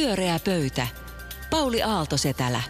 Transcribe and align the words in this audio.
Pyöreä 0.00 0.40
pöytä. 0.44 0.86
Pauli 1.50 1.82
Aalto 1.82 2.16
Setälä. 2.16 2.62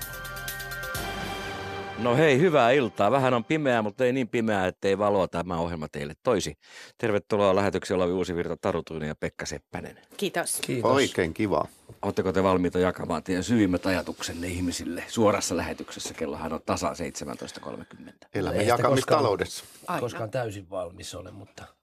No 1.99 2.17
hei, 2.17 2.41
hyvää 2.41 2.71
iltaa. 2.71 3.11
Vähän 3.11 3.35
on 3.35 3.45
pimeää, 3.45 3.83
mutta 3.83 4.05
ei 4.05 4.13
niin 4.13 4.29
pimeää, 4.29 4.67
ettei 4.67 4.99
valoa 4.99 5.29
tämä 5.29 5.59
ohjelma 5.59 5.89
teille 5.89 6.15
toisi. 6.23 6.55
Tervetuloa 6.99 7.57
lähetyksellä 7.57 8.05
Olavi 8.05 8.13
Uusivirta, 8.13 8.57
Taru 8.57 8.83
Tuinen 8.83 9.09
ja 9.09 9.15
Pekka 9.15 9.47
Seppänen. 9.47 9.99
Kiitos. 10.17 10.59
Kiitos. 10.61 10.91
Oikein 10.91 11.35
kiva. 11.35 11.65
Oletteko 12.03 12.33
te 12.33 12.43
valmiita 12.43 12.79
jakamaan 12.79 13.23
teidän 13.23 13.45
syvimmät 13.45 13.87
ajatuksenne 13.87 14.47
ihmisille 14.47 15.05
suorassa 15.09 15.57
lähetyksessä? 15.57 16.15
Kellohan 16.15 16.53
on 16.53 16.61
tasa 16.67 16.93
17.30. 17.63 18.13
Elämme 18.35 18.63
jakamistaloudessa. 18.63 19.65
Koskaan, 19.65 20.01
koskaan 20.01 20.31
täysin 20.31 20.71
valmis 20.71 21.15
ole, 21.15 21.31
mutta... 21.31 21.80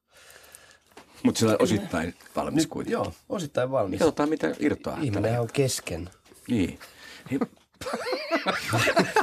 Mutta 1.24 1.40
sillä 1.40 1.56
osittain 1.60 2.14
valmis 2.36 2.64
Nyt, 2.64 2.70
kuitenkin. 2.70 2.94
joo, 2.94 3.14
osittain 3.30 3.72
valmis. 3.72 4.00
Katsotaan, 4.00 4.30
mitä 4.30 4.56
irtoaa. 4.60 4.98
Ihminen 5.02 5.42
on 5.42 5.48
kesken. 5.54 6.10
Niin. 6.48 6.80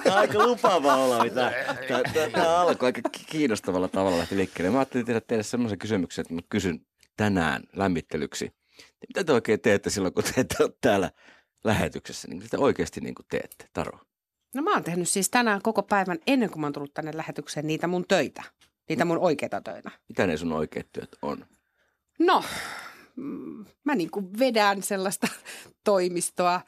Tämä 0.04 0.14
on 0.14 0.18
aika 0.20 0.46
lupaava 0.46 0.94
olla. 0.94 1.24
Tämä, 1.28 1.52
tämä, 2.32 2.56
alkoi 2.56 2.86
aika 2.86 3.00
kiinnostavalla 3.26 3.88
tavalla 3.88 4.18
lähti 4.18 4.36
liikkeelle. 4.36 4.70
Mä 4.70 4.78
ajattelin 4.78 5.06
tehdä 5.06 5.20
teille 5.20 5.42
semmoisen 5.42 5.78
kysymyksen, 5.78 6.22
että 6.22 6.34
mä 6.34 6.40
kysyn 6.48 6.86
tänään 7.16 7.62
lämmittelyksi. 7.72 8.52
Mitä 9.08 9.24
te 9.24 9.32
oikein 9.32 9.60
teette 9.60 9.90
silloin, 9.90 10.14
kun 10.14 10.24
te 10.24 10.40
ette 10.40 10.64
ole 10.64 10.72
täällä 10.80 11.10
lähetyksessä? 11.64 12.28
Niin 12.28 12.36
mitä 12.36 12.48
te 12.50 12.58
oikeasti 12.58 13.00
niin 13.00 13.14
kuin 13.14 13.26
teette, 13.30 13.68
Taro? 13.72 13.98
No 14.54 14.62
mä 14.62 14.72
oon 14.72 14.84
tehnyt 14.84 15.08
siis 15.08 15.30
tänään 15.30 15.62
koko 15.62 15.82
päivän 15.82 16.18
ennen 16.26 16.50
kuin 16.50 16.60
mä 16.60 16.66
oon 16.66 16.72
tullut 16.72 16.94
tänne 16.94 17.10
lähetykseen 17.14 17.66
niitä 17.66 17.86
mun 17.86 18.04
töitä. 18.08 18.42
Niitä 18.88 19.04
mun 19.04 19.18
oikeita 19.18 19.60
töitä. 19.60 19.90
Mitä 20.08 20.26
ne 20.26 20.36
sun 20.36 20.52
oikeat 20.52 20.86
työt 20.92 21.16
on? 21.22 21.46
No, 22.18 22.44
mm, 23.16 23.64
mä 23.84 23.94
niin 23.94 24.10
kuin 24.10 24.38
vedän 24.38 24.82
sellaista 24.82 25.28
toimistoa 25.84 26.60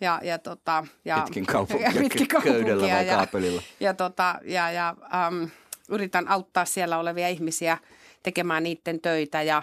ja, 0.00 0.20
ja, 0.22 0.38
tota, 0.38 0.86
ja 1.04 1.20
Pitkin 1.24 1.46
kaupunkia, 1.46 1.88
ja 1.94 2.00
pitkin 2.00 2.28
köydellä 2.28 2.88
vai 2.88 3.06
ja, 3.06 3.14
kaapelilla? 3.16 3.62
Ja, 3.80 3.94
tota, 3.94 4.38
ja, 4.44 4.70
ja 4.70 4.96
äm, 5.26 5.50
yritän 5.88 6.28
auttaa 6.28 6.64
siellä 6.64 6.98
olevia 6.98 7.28
ihmisiä 7.28 7.78
tekemään 8.22 8.62
niiden 8.62 9.00
töitä 9.00 9.42
ja 9.42 9.62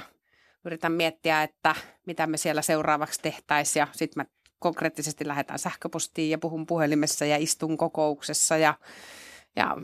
yritän 0.65 0.91
miettiä, 0.91 1.43
että 1.43 1.75
mitä 2.05 2.27
me 2.27 2.37
siellä 2.37 2.61
seuraavaksi 2.61 3.19
tehtäisiin 3.21 3.81
ja 3.81 3.87
sitten 3.91 4.23
mä 4.23 4.25
konkreettisesti 4.59 5.27
lähetän 5.27 5.59
sähköpostiin 5.59 6.29
ja 6.29 6.37
puhun 6.37 6.65
puhelimessa 6.65 7.25
ja 7.25 7.37
istun 7.37 7.77
kokouksessa 7.77 8.57
ja, 8.57 8.73
ja 9.55 9.77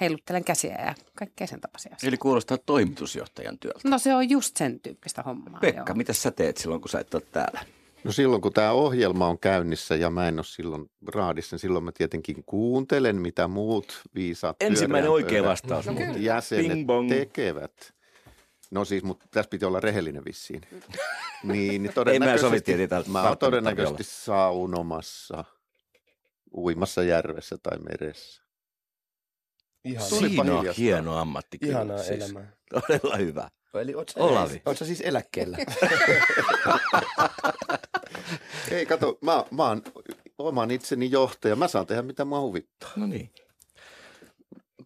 heiluttelen 0.00 0.44
käsiä 0.44 0.76
ja 0.86 0.94
kaikkea 1.14 1.46
sen 1.46 1.60
tapaisia 1.60 1.88
asioita. 1.94 2.06
Eli 2.06 2.16
kuulostaa 2.16 2.58
toimitusjohtajan 2.58 3.58
työltä. 3.58 3.88
No 3.88 3.98
se 3.98 4.14
on 4.14 4.30
just 4.30 4.56
sen 4.56 4.80
tyyppistä 4.80 5.22
hommaa. 5.22 5.60
Pekka, 5.60 5.84
joo. 5.90 5.96
mitä 5.96 6.12
sä 6.12 6.30
teet 6.30 6.56
silloin, 6.56 6.80
kun 6.80 6.88
sä 6.88 7.00
et 7.00 7.14
ole 7.14 7.22
täällä? 7.32 7.60
No 8.04 8.12
silloin, 8.12 8.42
kun 8.42 8.52
tämä 8.52 8.72
ohjelma 8.72 9.28
on 9.28 9.38
käynnissä 9.38 9.96
ja 9.96 10.10
mä 10.10 10.28
en 10.28 10.38
ole 10.38 10.44
silloin 10.44 10.90
raadissa, 11.14 11.54
niin 11.54 11.60
silloin 11.60 11.84
mä 11.84 11.92
tietenkin 11.92 12.44
kuuntelen, 12.46 13.16
mitä 13.16 13.48
muut 13.48 14.02
viisaat 14.14 14.56
Ensimmäinen 14.60 15.10
oikea 15.10 15.44
vastaus. 15.44 15.86
No 15.86 15.94
kyllä. 15.94 16.18
jäsenet 16.18 16.68
Bing 16.68 16.86
bong. 16.86 17.08
tekevät. 17.08 17.94
No 18.70 18.84
siis, 18.84 19.02
mutta 19.02 19.26
tässä 19.30 19.48
piti 19.48 19.64
olla 19.64 19.80
rehellinen 19.80 20.24
vissiin. 20.24 20.62
Niin, 21.42 21.68
niin 21.68 21.86
Ei 21.86 21.92
todennäköisesti, 21.94 22.46
sovittiin, 22.46 22.80
että 22.80 22.94
täältä 22.94 23.10
mä 23.10 23.22
oon 23.22 23.38
todennäköisesti 23.38 24.04
saunomassa, 24.04 25.44
uimassa 26.54 27.02
järvessä 27.02 27.58
tai 27.62 27.78
meressä. 27.78 28.45
Ihan, 29.86 30.08
Siinä 30.08 30.42
on 30.42 30.58
hiljasta. 30.58 30.82
hieno 30.82 31.18
ammatti. 31.18 31.58
kyllä, 31.58 31.72
ihanaa 31.72 31.98
siis. 31.98 32.24
elämää. 32.24 32.52
Todella 32.70 33.16
hyvä. 33.16 33.48
Eli 33.74 33.94
oot 33.94 34.08
sä, 34.08 34.20
Olavi. 34.20 34.62
Oot 34.66 34.78
sä 34.78 34.84
siis 34.84 35.00
eläkkeellä? 35.00 35.58
Ei, 38.70 38.86
kato, 38.86 39.18
mä, 39.20 39.44
mä 39.50 39.68
oon 39.68 39.82
oman 40.38 40.70
itseni 40.70 41.10
johtaja. 41.10 41.56
Mä 41.56 41.68
saan 41.68 41.86
tehdä 41.86 42.02
mitä 42.02 42.24
mua 42.24 42.40
huvittaa. 42.40 42.90
No 42.96 43.06
niin. 43.06 43.30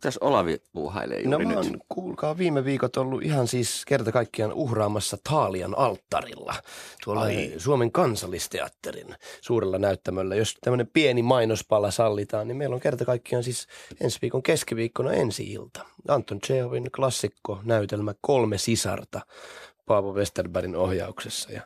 Mitäs 0.00 0.18
Olavi 0.18 0.60
puuhailee 0.72 1.22
no 1.24 1.30
juuri 1.30 1.46
mä 1.46 1.52
nyt? 1.52 1.58
oon, 1.70 1.80
kuulkaa, 1.88 2.38
viime 2.38 2.64
viikot 2.64 2.96
ollut 2.96 3.22
ihan 3.22 3.48
siis 3.48 3.82
kerta 3.86 4.12
kaikkiaan 4.12 4.52
uhraamassa 4.52 5.18
Taalian 5.28 5.78
alttarilla. 5.78 6.54
Tuolla 7.04 7.22
Ai. 7.22 7.52
Suomen 7.58 7.92
kansallisteatterin 7.92 9.14
suurella 9.40 9.78
näyttämöllä. 9.78 10.34
Jos 10.36 10.54
tämmöinen 10.60 10.86
pieni 10.92 11.22
mainospala 11.22 11.90
sallitaan, 11.90 12.48
niin 12.48 12.56
meillä 12.56 12.74
on 12.74 12.80
kerta 12.80 13.04
kaikkiaan 13.04 13.44
siis 13.44 13.66
ensi 14.00 14.18
viikon 14.22 14.42
keskiviikkona 14.42 15.12
ensi-ilta. 15.12 15.84
Anton 16.08 16.40
Chehovin 16.40 16.90
klassikko 16.96 17.58
näytelmä 17.62 18.14
Kolme 18.20 18.58
sisarta 18.58 19.20
Paavo 19.86 20.12
Westerbergin 20.12 20.76
ohjauksessa. 20.76 21.52
Ja 21.52 21.62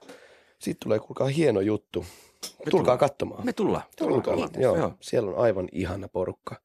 siitä 0.58 0.78
tulee, 0.84 0.98
kuulkaa, 0.98 1.26
hieno 1.26 1.60
juttu. 1.60 2.06
Tulkaa 2.40 2.70
tullaan. 2.70 2.98
katsomaan. 2.98 3.44
Me 3.44 3.52
tullaan. 3.52 3.84
Tulkaa. 3.98 4.36
Kiitos. 4.36 4.62
Joo, 4.62 4.76
Joo. 4.76 4.92
siellä 5.00 5.30
on 5.30 5.38
aivan 5.38 5.68
ihana 5.72 6.08
porukka 6.08 6.56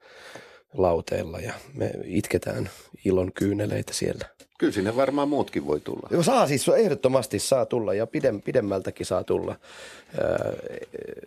lauteella 0.73 1.39
ja 1.39 1.53
me 1.73 1.91
itketään 2.05 2.69
ilon 3.05 3.31
kyyneleitä 3.33 3.93
siellä. 3.93 4.25
Kyllä 4.59 4.73
sinne 4.73 4.95
varmaan 4.95 5.29
muutkin 5.29 5.65
voi 5.67 5.79
tulla. 5.79 6.07
Joo, 6.11 6.23
saa 6.23 6.47
siis, 6.47 6.67
ehdottomasti 6.69 7.39
saa 7.39 7.65
tulla 7.65 7.93
ja 7.93 8.07
pidem, 8.07 8.41
pidemmältäkin 8.41 9.05
saa 9.05 9.23
tulla. 9.23 9.55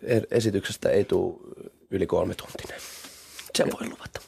E- 0.03 0.21
esityksestä 0.31 0.89
ei 0.89 1.03
tule 1.05 1.35
yli 1.91 2.07
kolme 2.07 2.35
tuntinen. 2.35 2.77
Sen 3.57 3.67
voi 3.71 3.89
luvata. 3.89 4.21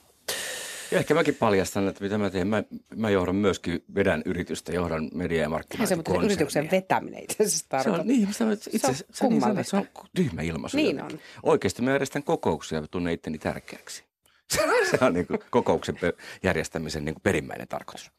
Ja 0.91 0.97
ehkä 0.99 1.13
mäkin 1.13 1.35
paljastan, 1.35 1.87
että 1.87 2.03
mitä 2.03 2.17
mä 2.17 2.29
teen. 2.29 2.47
Mä, 2.47 2.63
mä 2.95 3.09
johdan 3.09 3.35
myöskin, 3.35 3.83
vedän 3.95 4.21
yritystä, 4.25 4.71
johdan 4.73 5.09
media- 5.13 5.41
ja 5.41 5.43
Eihän 5.43 5.59
se 5.61 5.65
mutta 5.69 5.87
se 5.87 5.95
markkinointikonsernia. 5.95 6.25
yrityksen 6.25 6.71
vetäminen 6.71 7.23
itse 7.23 7.35
asiassa 7.43 7.57
Se 7.57 7.65
tarkoittaa. 7.69 8.01
on, 8.01 8.07
niin, 8.07 8.33
sitä, 8.33 8.51
itse, 8.51 8.79
Se 8.79 8.87
on 8.87 8.95
se, 8.95 9.05
se, 9.13 9.25
on 9.25 9.29
niin 9.31 9.41
kummallista. 9.41 9.69
se 9.71 9.77
on 9.77 9.87
tyhmä 10.15 10.41
ilmaisu. 10.41 10.77
Niin 10.77 10.95
jotenkin. 10.97 11.19
on. 11.43 11.49
Oikeasti 11.51 11.81
mä 11.81 11.91
järjestän 11.91 12.23
kokouksia 12.23 12.79
ja 12.79 12.87
tunnen 12.91 13.13
itteni 13.13 13.37
tärkeäksi. 13.37 14.03
Se 14.50 14.97
on 15.01 15.13
niin 15.13 15.28
kuin 15.28 15.39
kokouksen 15.50 15.95
järjestämisen 16.44 17.06
niin 17.06 17.16
kuin 17.16 17.22
perimmäinen 17.22 17.67
tarkoitus. 17.67 18.11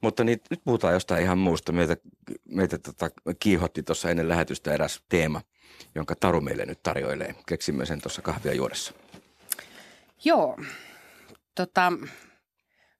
Mutta 0.00 0.24
niin, 0.24 0.40
nyt 0.50 0.60
puhutaan 0.64 0.94
jostain 0.94 1.22
ihan 1.22 1.38
muusta. 1.38 1.72
Meitä, 1.72 1.96
meitä 2.44 2.78
tota, 2.78 3.10
kiihotti 3.38 3.82
tuossa 3.82 4.10
ennen 4.10 4.28
lähetystä 4.28 4.74
eräs 4.74 5.02
teema, 5.08 5.40
jonka 5.94 6.14
Taru 6.14 6.40
meille 6.40 6.66
nyt 6.66 6.82
tarjoilee. 6.82 7.34
Keksimme 7.48 7.86
sen 7.86 8.00
tuossa 8.00 8.22
kahvia 8.22 8.54
juodessa. 8.54 8.92
Joo. 10.24 10.58
Tota, 11.54 11.92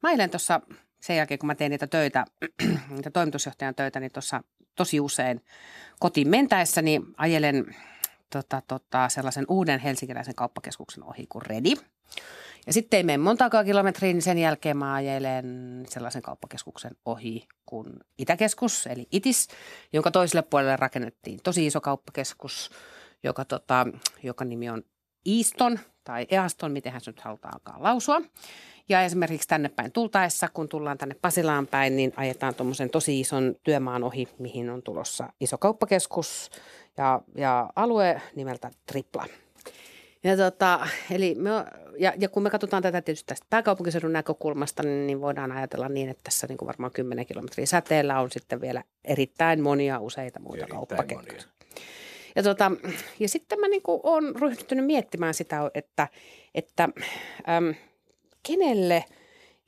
mä 0.02 0.10
eilen 0.10 0.30
tuossa 0.30 0.60
sen 1.00 1.16
jälkeen, 1.16 1.38
kun 1.38 1.46
mä 1.46 1.54
teen 1.54 1.70
niitä 1.70 1.86
töitä, 1.86 2.24
niitä 2.90 3.10
toimitusjohtajan 3.10 3.74
töitä, 3.74 4.00
niin 4.00 4.12
tuossa 4.12 4.42
tosi 4.74 5.00
usein 5.00 5.40
kotiin 6.00 6.28
mentäessäni 6.28 7.00
ajelen 7.16 7.76
tota, 8.30 8.62
tota, 8.68 9.08
sellaisen 9.08 9.44
uuden 9.48 9.80
helsinkiläisen 9.80 10.34
kauppakeskuksen 10.34 11.04
ohi 11.04 11.26
kuin 11.28 11.46
Redi. 11.46 11.74
Ja 12.66 12.72
sitten 12.72 12.96
ei 12.96 13.02
mene 13.02 13.18
montaakaan 13.18 13.64
kilometriä, 13.64 14.12
niin 14.12 14.22
sen 14.22 14.38
jälkeen 14.38 14.76
mä 14.76 14.94
ajelen 14.94 15.82
sellaisen 15.88 16.22
kauppakeskuksen 16.22 16.96
ohi 17.04 17.46
kuin 17.66 17.86
Itäkeskus, 18.18 18.86
eli 18.86 19.06
ITIS, 19.12 19.48
jonka 19.92 20.10
toiselle 20.10 20.42
puolelle 20.42 20.76
rakennettiin 20.76 21.40
tosi 21.42 21.66
iso 21.66 21.80
kauppakeskus, 21.80 22.70
joka, 23.22 23.44
tota, 23.44 23.86
joka 24.22 24.44
nimi 24.44 24.70
on 24.70 24.82
Easton 25.26 25.78
tai 26.04 26.26
Easton, 26.30 26.72
miten 26.72 27.00
se 27.00 27.10
nyt 27.10 27.20
halutaankaan 27.20 27.82
lausua. 27.82 28.20
Ja 28.88 29.02
esimerkiksi 29.02 29.48
tänne 29.48 29.68
päin 29.68 29.92
tultaessa, 29.92 30.48
kun 30.48 30.68
tullaan 30.68 30.98
tänne 30.98 31.14
Pasilaan 31.22 31.66
päin, 31.66 31.96
niin 31.96 32.12
ajetaan 32.16 32.54
tuommoisen 32.54 32.90
tosi 32.90 33.20
ison 33.20 33.56
työmaan 33.62 34.04
ohi, 34.04 34.28
mihin 34.38 34.70
on 34.70 34.82
tulossa 34.82 35.32
iso 35.40 35.58
kauppakeskus 35.58 36.50
ja, 36.96 37.20
ja 37.34 37.70
alue 37.76 38.22
nimeltä 38.36 38.70
Tripla. 38.86 39.26
Ja, 40.24 40.36
tota, 40.36 40.86
eli 41.10 41.34
me, 41.34 41.50
ja, 41.98 42.12
ja 42.18 42.28
kun 42.28 42.42
me 42.42 42.50
katsotaan 42.50 42.82
tätä 42.82 43.02
tietysti 43.02 43.26
tästä 43.26 43.46
pääkaupunkiseudun 43.50 44.12
näkökulmasta, 44.12 44.82
niin, 44.82 45.06
niin 45.06 45.20
voidaan 45.20 45.52
ajatella 45.52 45.88
niin, 45.88 46.08
että 46.08 46.20
tässä 46.24 46.46
niin 46.46 46.58
kuin 46.58 46.66
varmaan 46.66 46.92
10 46.92 47.26
kilometriä 47.26 47.66
säteellä 47.66 48.20
on 48.20 48.30
sitten 48.30 48.60
vielä 48.60 48.82
erittäin 49.04 49.60
monia 49.60 50.00
useita 50.00 50.40
muita 50.40 50.66
monia. 51.14 51.42
Ja, 52.36 52.42
tota, 52.42 52.72
ja 53.20 53.28
sitten 53.28 53.60
mä 53.60 53.68
niin 53.68 53.82
olen 53.86 54.36
ryhtynyt 54.36 54.86
miettimään 54.86 55.34
sitä, 55.34 55.70
että, 55.74 56.08
että 56.54 56.88
äm, 57.48 57.74
kenelle 58.42 59.04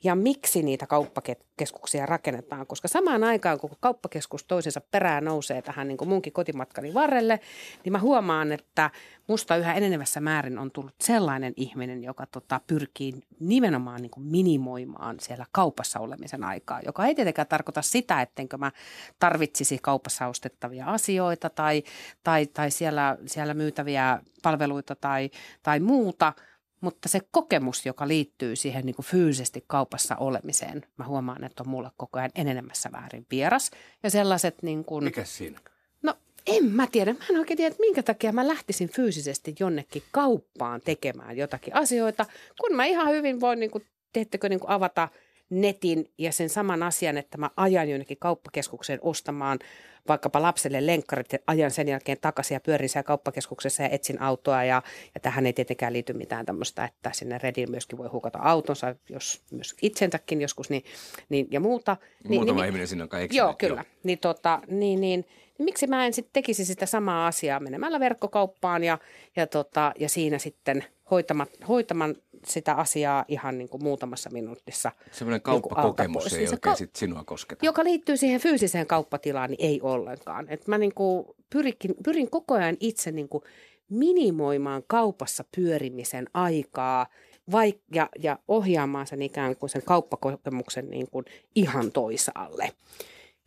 ja 0.03 0.15
miksi 0.15 0.63
niitä 0.63 0.87
kauppakeskuksia 0.87 2.05
rakennetaan. 2.05 2.67
Koska 2.67 2.87
samaan 2.87 3.23
aikaan, 3.23 3.59
kun 3.59 3.69
kauppakeskus 3.79 4.43
toisensa 4.43 4.81
perään 4.81 5.25
nousee 5.25 5.61
tähän 5.61 5.87
niin 5.87 5.97
kuin 5.97 6.09
munkin 6.09 6.33
kotimatkani 6.33 6.93
varrelle, 6.93 7.39
niin 7.83 7.91
mä 7.93 7.99
huomaan, 7.99 8.51
että 8.51 8.91
musta 9.27 9.55
yhä 9.55 9.73
enenevässä 9.73 10.19
määrin 10.19 10.59
on 10.59 10.71
tullut 10.71 10.95
sellainen 11.01 11.53
ihminen, 11.55 12.03
joka 12.03 12.25
tota, 12.25 12.61
pyrkii 12.67 13.13
nimenomaan 13.39 14.01
niin 14.01 14.11
kuin 14.11 14.27
minimoimaan 14.27 15.19
siellä 15.19 15.45
kaupassa 15.51 15.99
olemisen 15.99 16.43
aikaa, 16.43 16.81
joka 16.85 17.05
ei 17.05 17.15
tietenkään 17.15 17.47
tarkoita 17.47 17.81
sitä, 17.81 18.21
ettenkö 18.21 18.57
mä 18.57 18.71
tarvitsisi 19.19 19.79
kaupassa 19.81 20.27
ostettavia 20.27 20.85
asioita 20.85 21.49
tai, 21.49 21.83
tai, 22.23 22.45
tai 22.45 22.71
siellä, 22.71 23.17
siellä 23.25 23.53
myytäviä 23.53 24.21
palveluita 24.43 24.95
tai, 24.95 25.29
tai 25.63 25.79
muuta, 25.79 26.33
mutta 26.81 27.09
se 27.09 27.19
kokemus, 27.31 27.85
joka 27.85 28.07
liittyy 28.07 28.55
siihen 28.55 28.85
niin 28.85 28.95
kuin 28.95 29.05
fyysisesti 29.05 29.63
kaupassa 29.67 30.15
olemiseen, 30.15 30.85
mä 30.97 31.05
huomaan, 31.05 31.43
että 31.43 31.63
on 31.63 31.69
mulle 31.69 31.89
koko 31.97 32.19
ajan 32.19 32.31
enenemässä 32.35 32.89
väärin 32.91 33.25
vieras. 33.31 33.71
Ja 34.03 34.09
sellaiset 34.09 34.63
niin 34.63 34.85
kuin, 34.85 35.03
Mikä 35.03 35.23
siinä? 35.23 35.59
no 36.03 36.13
En 36.47 36.65
mä 36.65 36.87
tiedä. 36.91 37.13
Mä 37.13 37.25
en 37.29 37.39
oikein 37.39 37.57
tiedä, 37.57 37.67
että 37.67 37.81
minkä 37.81 38.03
takia 38.03 38.31
mä 38.31 38.47
lähtisin 38.47 38.89
fyysisesti 38.89 39.55
jonnekin 39.59 40.03
kauppaan 40.11 40.81
tekemään 40.81 41.37
jotakin 41.37 41.75
asioita, 41.75 42.25
kun 42.61 42.75
mä 42.75 42.85
ihan 42.85 43.09
hyvin 43.09 43.39
voin, 43.39 43.59
niin 43.59 43.71
kuin, 43.71 43.85
teettekö, 44.13 44.49
niin 44.49 44.59
kuin 44.59 44.69
avata 44.69 45.09
netin 45.49 46.11
ja 46.17 46.31
sen 46.31 46.49
saman 46.49 46.83
asian, 46.83 47.17
että 47.17 47.37
mä 47.37 47.49
ajan 47.57 47.89
jonnekin 47.89 48.17
kauppakeskukseen 48.19 48.99
ostamaan 49.01 49.59
vaikkapa 50.07 50.41
lapselle 50.41 50.85
lenkkarit 50.85 51.33
ja 51.33 51.39
ajan 51.47 51.71
sen 51.71 51.87
jälkeen 51.87 52.17
takaisin 52.21 52.55
ja 52.55 52.59
pyörin 52.59 52.89
siellä 52.89 53.03
kauppakeskuksessa 53.03 53.83
ja 53.83 53.89
etsin 53.89 54.21
autoa 54.21 54.63
ja, 54.63 54.81
ja 55.15 55.21
tähän 55.21 55.45
ei 55.45 55.53
tietenkään 55.53 55.93
liity 55.93 56.13
mitään 56.13 56.45
tämmöistä, 56.45 56.85
että 56.85 57.11
sinne 57.13 57.37
Redin 57.37 57.71
myöskin 57.71 57.97
voi 57.97 58.07
hukata 58.07 58.39
autonsa, 58.41 58.95
jos 59.09 59.41
myös 59.51 59.75
itsensäkin 59.81 60.41
joskus 60.41 60.69
niin, 60.69 60.83
niin, 61.29 61.47
ja 61.51 61.59
muuta. 61.59 61.97
Niin, 62.23 62.39
Muutama 62.39 62.61
niin, 62.61 62.67
ihminen 62.67 62.87
sinne 62.87 63.03
on 63.03 63.09
kai 63.09 63.27
Joo, 63.31 63.55
kyllä. 63.57 63.85
Niin, 64.03 64.19
tota, 64.19 64.61
niin, 64.67 65.01
niin, 65.01 65.25
niin 65.57 65.65
miksi 65.65 65.87
mä 65.87 66.05
en 66.05 66.13
sitten 66.13 66.33
tekisi 66.33 66.65
sitä 66.65 66.85
samaa 66.85 67.27
asiaa 67.27 67.59
menemällä 67.59 67.99
verkkokauppaan 67.99 68.83
ja, 68.83 68.97
ja, 69.35 69.47
tota, 69.47 69.93
ja 69.99 70.09
siinä 70.09 70.37
sitten 70.37 70.85
hoitaman, 71.11 71.47
hoitaman 71.67 72.15
sitä 72.45 72.73
asiaa 72.73 73.25
ihan 73.27 73.57
niin 73.57 73.69
kuin 73.69 73.83
muutamassa 73.83 74.29
minuutissa. 74.29 74.91
Semmoinen 75.11 75.37
niin 75.37 75.43
kauppakokemus 75.43 76.23
pois. 76.23 76.33
ei 76.33 76.39
Niin 76.39 76.49
oikein 76.53 76.73
kau- 76.73 76.77
sit 76.77 76.95
sinua 76.95 77.23
kosketa. 77.23 77.65
Joka 77.65 77.83
liittyy 77.83 78.17
siihen 78.17 78.41
fyysiseen 78.41 78.87
kauppatilaan, 78.87 79.49
niin 79.49 79.65
ei 79.65 79.81
ollenkaan. 79.81 80.45
Et 80.49 80.67
mä 80.67 80.77
niin 80.77 80.93
kuin 80.93 81.25
pyrikin, 81.49 81.95
pyrin 82.03 82.29
koko 82.29 82.53
ajan 82.53 82.77
itse 82.79 83.11
niin 83.11 83.29
kuin 83.29 83.43
minimoimaan 83.89 84.83
kaupassa 84.87 85.43
pyörimisen 85.55 86.27
aikaa 86.33 87.07
vaik- 87.51 87.95
ja, 87.95 88.09
ja 88.19 88.39
ohjaamaan 88.47 89.07
sen 89.07 89.21
ikään 89.21 89.55
kuin 89.55 89.69
sen 89.69 89.81
kauppakokemuksen 89.85 90.89
niin 90.89 91.09
kuin 91.11 91.25
ihan 91.55 91.91
toisaalle. 91.91 92.71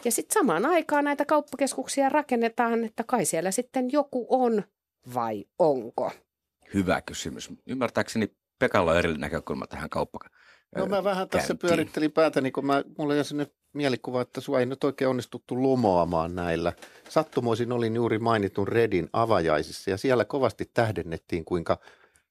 Ja 0.04 0.12
sitten 0.12 0.34
samaan 0.34 0.66
aikaan 0.66 1.04
näitä 1.04 1.24
kauppakeskuksia 1.24 2.08
rakennetaan, 2.08 2.84
että 2.84 3.04
kai 3.04 3.24
siellä 3.24 3.50
sitten 3.50 3.92
joku 3.92 4.26
on 4.28 4.62
vai 5.14 5.44
onko. 5.58 6.10
Hyvä 6.74 7.00
kysymys. 7.00 7.50
Ymmärtääkseni 7.66 8.28
Pekalla 8.60 8.90
on 8.90 8.98
eri 8.98 9.18
näkökulma 9.18 9.66
tähän 9.66 9.90
kauppaan. 9.90 10.30
No 10.76 10.86
mä 10.86 11.04
vähän 11.04 11.28
tässä 11.28 11.54
pyörittelin 11.54 12.12
päätäni, 12.12 12.50
kun 12.50 12.66
mä, 12.66 12.84
mulla 12.98 13.14
oli 13.14 13.24
sellainen 13.24 13.54
mielikuva, 13.72 14.22
että 14.22 14.40
sua 14.40 14.60
ei 14.60 14.66
nyt 14.66 14.84
oikein 14.84 15.08
onnistuttu 15.08 15.62
lumoamaan 15.62 16.34
näillä. 16.34 16.72
Sattumoisin 17.08 17.72
olin 17.72 17.96
juuri 17.96 18.18
mainitun 18.18 18.68
Redin 18.68 19.08
avajaisissa 19.12 19.90
ja 19.90 19.96
siellä 19.96 20.24
kovasti 20.24 20.70
tähdennettiin, 20.74 21.44
kuinka 21.44 21.78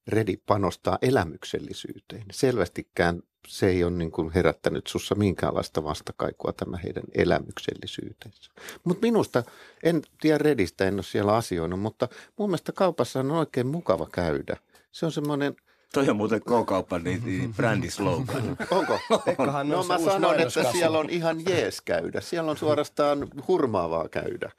Redi 0.07 0.37
panostaa 0.37 0.97
elämyksellisyyteen. 1.01 2.23
Selvästikään 2.31 3.21
se 3.47 3.67
ei 3.67 3.83
ole 3.83 3.91
niin 3.91 4.11
kuin 4.11 4.31
herättänyt 4.31 4.87
sussa 4.87 5.15
minkäänlaista 5.15 5.83
vastakaikua 5.83 6.53
tämä 6.53 6.77
heidän 6.77 7.03
elämyksellisyytensä. 7.15 8.51
Mutta 8.83 9.05
minusta, 9.07 9.43
en 9.83 10.01
tiedä 10.21 10.37
Redistä, 10.37 10.85
en 10.85 10.93
ole 10.93 11.03
siellä 11.03 11.35
asioinut, 11.35 11.79
mutta 11.79 12.07
mun 12.37 12.49
mielestä 12.49 12.71
kaupassa 12.71 13.19
on 13.19 13.31
oikein 13.31 13.67
mukava 13.67 14.07
käydä. 14.11 14.57
Se 14.91 15.05
on 15.05 15.11
semmoinen, 15.11 15.55
Toi 15.93 16.09
on 16.09 16.15
muuten 16.15 16.41
K-kaupan 16.41 17.03
niin, 17.03 17.21
niin 17.25 17.53
brändislogan. 17.53 18.57
onko? 18.71 18.99
Pekkahan 19.25 19.69
No 19.69 19.77
on 19.77 19.83
se 19.83 19.93
mä 19.93 19.99
sanon, 19.99 20.39
että 20.39 20.71
siellä 20.71 20.99
on 20.99 21.09
ihan 21.09 21.45
jees 21.49 21.81
käydä. 21.81 22.21
Siellä 22.21 22.51
on 22.51 22.57
suorastaan 22.57 23.27
hurmaavaa 23.47 24.09
käydä. 24.09 24.51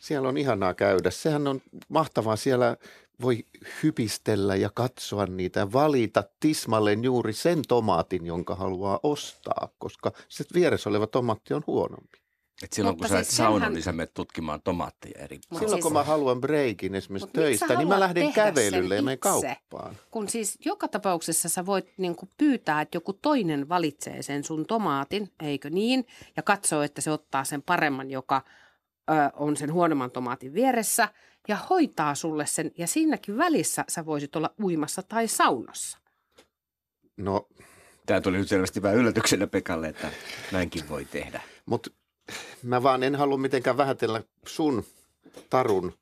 Siellä 0.00 0.28
on 0.28 0.36
ihanaa 0.36 0.74
käydä. 0.74 1.10
Sehän 1.10 1.46
on 1.46 1.60
mahtavaa. 1.88 2.36
Siellä 2.36 2.76
voi 3.20 3.44
hypistellä 3.82 4.56
ja 4.56 4.70
katsoa 4.74 5.26
niitä 5.26 5.60
ja 5.60 5.72
valita 5.72 6.24
tismalleen 6.40 7.04
juuri 7.04 7.32
sen 7.32 7.62
tomaatin, 7.68 8.26
jonka 8.26 8.54
haluaa 8.54 9.00
ostaa, 9.02 9.68
koska 9.78 10.12
se 10.28 10.44
vieressä 10.54 10.90
oleva 10.90 11.06
tomaatti 11.06 11.54
on 11.54 11.64
huonompi. 11.66 12.21
Et 12.62 12.72
silloin 12.72 12.92
Mutta 12.96 13.08
kun 13.08 13.16
sä 13.16 13.20
et 13.20 13.26
siis 13.26 13.36
saunon, 13.36 13.60
senhän- 13.60 13.74
niin 13.74 13.82
sä 13.82 13.92
menet 13.92 14.14
tutkimaan 14.14 14.62
tomaatteja 14.62 15.24
eri 15.24 15.36
Mut 15.50 15.58
Silloin 15.60 15.76
siis- 15.76 15.82
kun 15.82 15.92
mä 15.92 16.02
haluan 16.02 16.40
breikin 16.40 16.94
esimerkiksi 16.94 17.26
Mut 17.26 17.32
töistä, 17.32 17.74
niin 17.74 17.88
mä 17.88 18.00
lähden 18.00 18.32
kävelylle 18.32 18.96
ja 18.96 19.02
menen 19.02 19.18
kauppaan. 19.18 19.96
Kun 20.10 20.28
siis 20.28 20.58
joka 20.64 20.88
tapauksessa 20.88 21.48
sä 21.48 21.66
voit 21.66 21.92
niin 21.96 22.16
kuin 22.16 22.30
pyytää, 22.38 22.80
että 22.80 22.96
joku 22.96 23.12
toinen 23.12 23.68
valitsee 23.68 24.22
sen 24.22 24.44
sun 24.44 24.66
tomaatin, 24.66 25.30
eikö 25.42 25.70
niin? 25.70 26.06
Ja 26.36 26.42
katsoo, 26.42 26.82
että 26.82 27.00
se 27.00 27.10
ottaa 27.10 27.44
sen 27.44 27.62
paremman, 27.62 28.10
joka 28.10 28.42
ö, 29.10 29.12
on 29.36 29.56
sen 29.56 29.72
huonomman 29.72 30.10
tomaatin 30.10 30.54
vieressä 30.54 31.08
ja 31.48 31.56
hoitaa 31.70 32.14
sulle 32.14 32.46
sen. 32.46 32.70
Ja 32.78 32.86
siinäkin 32.86 33.38
välissä 33.38 33.84
sä 33.88 34.06
voisit 34.06 34.36
olla 34.36 34.50
uimassa 34.62 35.02
tai 35.02 35.28
saunassa. 35.28 35.98
No, 37.16 37.48
Tämä 38.06 38.20
tuli 38.20 38.38
nyt 38.38 38.48
selvästi 38.48 38.82
vähän 38.82 38.96
yllätyksenä 38.98 39.46
Pekalle, 39.46 39.88
että 39.88 40.10
näinkin 40.52 40.88
voi 40.88 41.04
tehdä. 41.04 41.40
Mutta 41.66 41.90
mä 42.62 42.82
vaan 42.82 43.02
en 43.02 43.14
halua 43.14 43.36
mitenkään 43.36 43.76
vähätellä 43.76 44.22
sun 44.46 44.84
tarun 45.50 45.92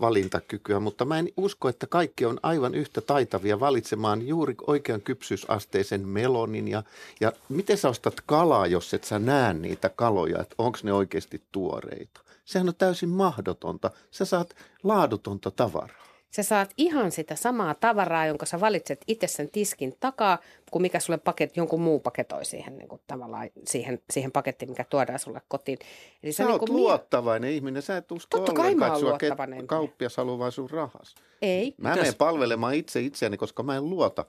valintakykyä, 0.00 0.80
mutta 0.80 1.04
mä 1.04 1.18
en 1.18 1.28
usko, 1.36 1.68
että 1.68 1.86
kaikki 1.86 2.26
on 2.26 2.40
aivan 2.42 2.74
yhtä 2.74 3.00
taitavia 3.00 3.60
valitsemaan 3.60 4.26
juuri 4.28 4.54
oikean 4.66 5.00
kypsyysasteisen 5.00 6.08
melonin. 6.08 6.68
Ja, 6.68 6.82
ja 7.20 7.32
miten 7.48 7.78
sä 7.78 7.88
ostat 7.88 8.14
kalaa, 8.26 8.66
jos 8.66 8.94
et 8.94 9.04
sä 9.04 9.18
näe 9.18 9.54
niitä 9.54 9.88
kaloja, 9.88 10.40
että 10.40 10.54
onko 10.58 10.78
ne 10.82 10.92
oikeasti 10.92 11.42
tuoreita? 11.52 12.20
Sehän 12.44 12.68
on 12.68 12.74
täysin 12.74 13.08
mahdotonta. 13.08 13.90
Sä 14.10 14.24
saat 14.24 14.56
laadutonta 14.82 15.50
tavaraa. 15.50 16.09
Sä 16.30 16.42
saat 16.42 16.70
ihan 16.76 17.10
sitä 17.12 17.36
samaa 17.36 17.74
tavaraa, 17.74 18.26
jonka 18.26 18.46
sä 18.46 18.60
valitset 18.60 19.00
itse 19.06 19.26
sen 19.26 19.50
tiskin 19.50 19.94
takaa, 20.00 20.38
kuin 20.70 20.82
mikä 20.82 21.00
sulle 21.00 21.18
paket, 21.18 21.56
jonkun 21.56 21.80
muu 21.80 22.00
paketoi 22.00 22.44
siihen, 22.44 22.78
niin 22.78 22.88
kuin 22.88 23.00
tavallaan 23.06 23.50
siihen, 23.66 24.02
siihen 24.10 24.32
pakettiin, 24.32 24.68
mikä 24.70 24.84
tuodaan 24.84 25.18
sulle 25.18 25.42
kotiin. 25.48 25.78
Eli 26.22 26.32
Sä 26.32 26.42
niin 26.44 26.52
oot 26.52 26.62
mie- 26.68 26.76
luottavainen 26.76 27.50
ihminen. 27.50 27.82
Sä 27.82 27.96
et 27.96 28.12
usko 28.12 28.38
Totta 28.38 28.52
kai 28.52 28.64
ollenkaan, 28.64 28.92
mä 28.92 28.98
sua 28.98 29.10
ket- 29.10 29.12
luottavainen. 29.22 29.66
kauppias 29.66 30.16
haluaa 30.16 30.38
vaan 30.38 30.52
sun 30.52 30.70
rahas. 30.70 31.14
Ei. 31.42 31.74
Mä 31.78 31.94
menen 31.94 32.14
palvelemaan 32.14 32.74
itse 32.74 33.00
itseäni, 33.00 33.36
koska 33.36 33.62
mä 33.62 33.76
en 33.76 33.90
luota. 33.90 34.24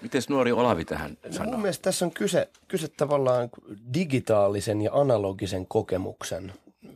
Miten 0.00 0.22
nuori 0.28 0.52
Olavi 0.52 0.84
tähän 0.84 1.18
No 1.26 1.32
sanoo? 1.32 1.52
mun 1.52 1.62
mielestä 1.62 1.82
tässä 1.82 2.04
on 2.04 2.10
kyse, 2.10 2.48
kyse 2.68 2.88
tavallaan 2.88 3.50
digitaalisen 3.94 4.82
ja 4.82 4.90
analogisen 4.94 5.66
kokemuksen 5.66 6.52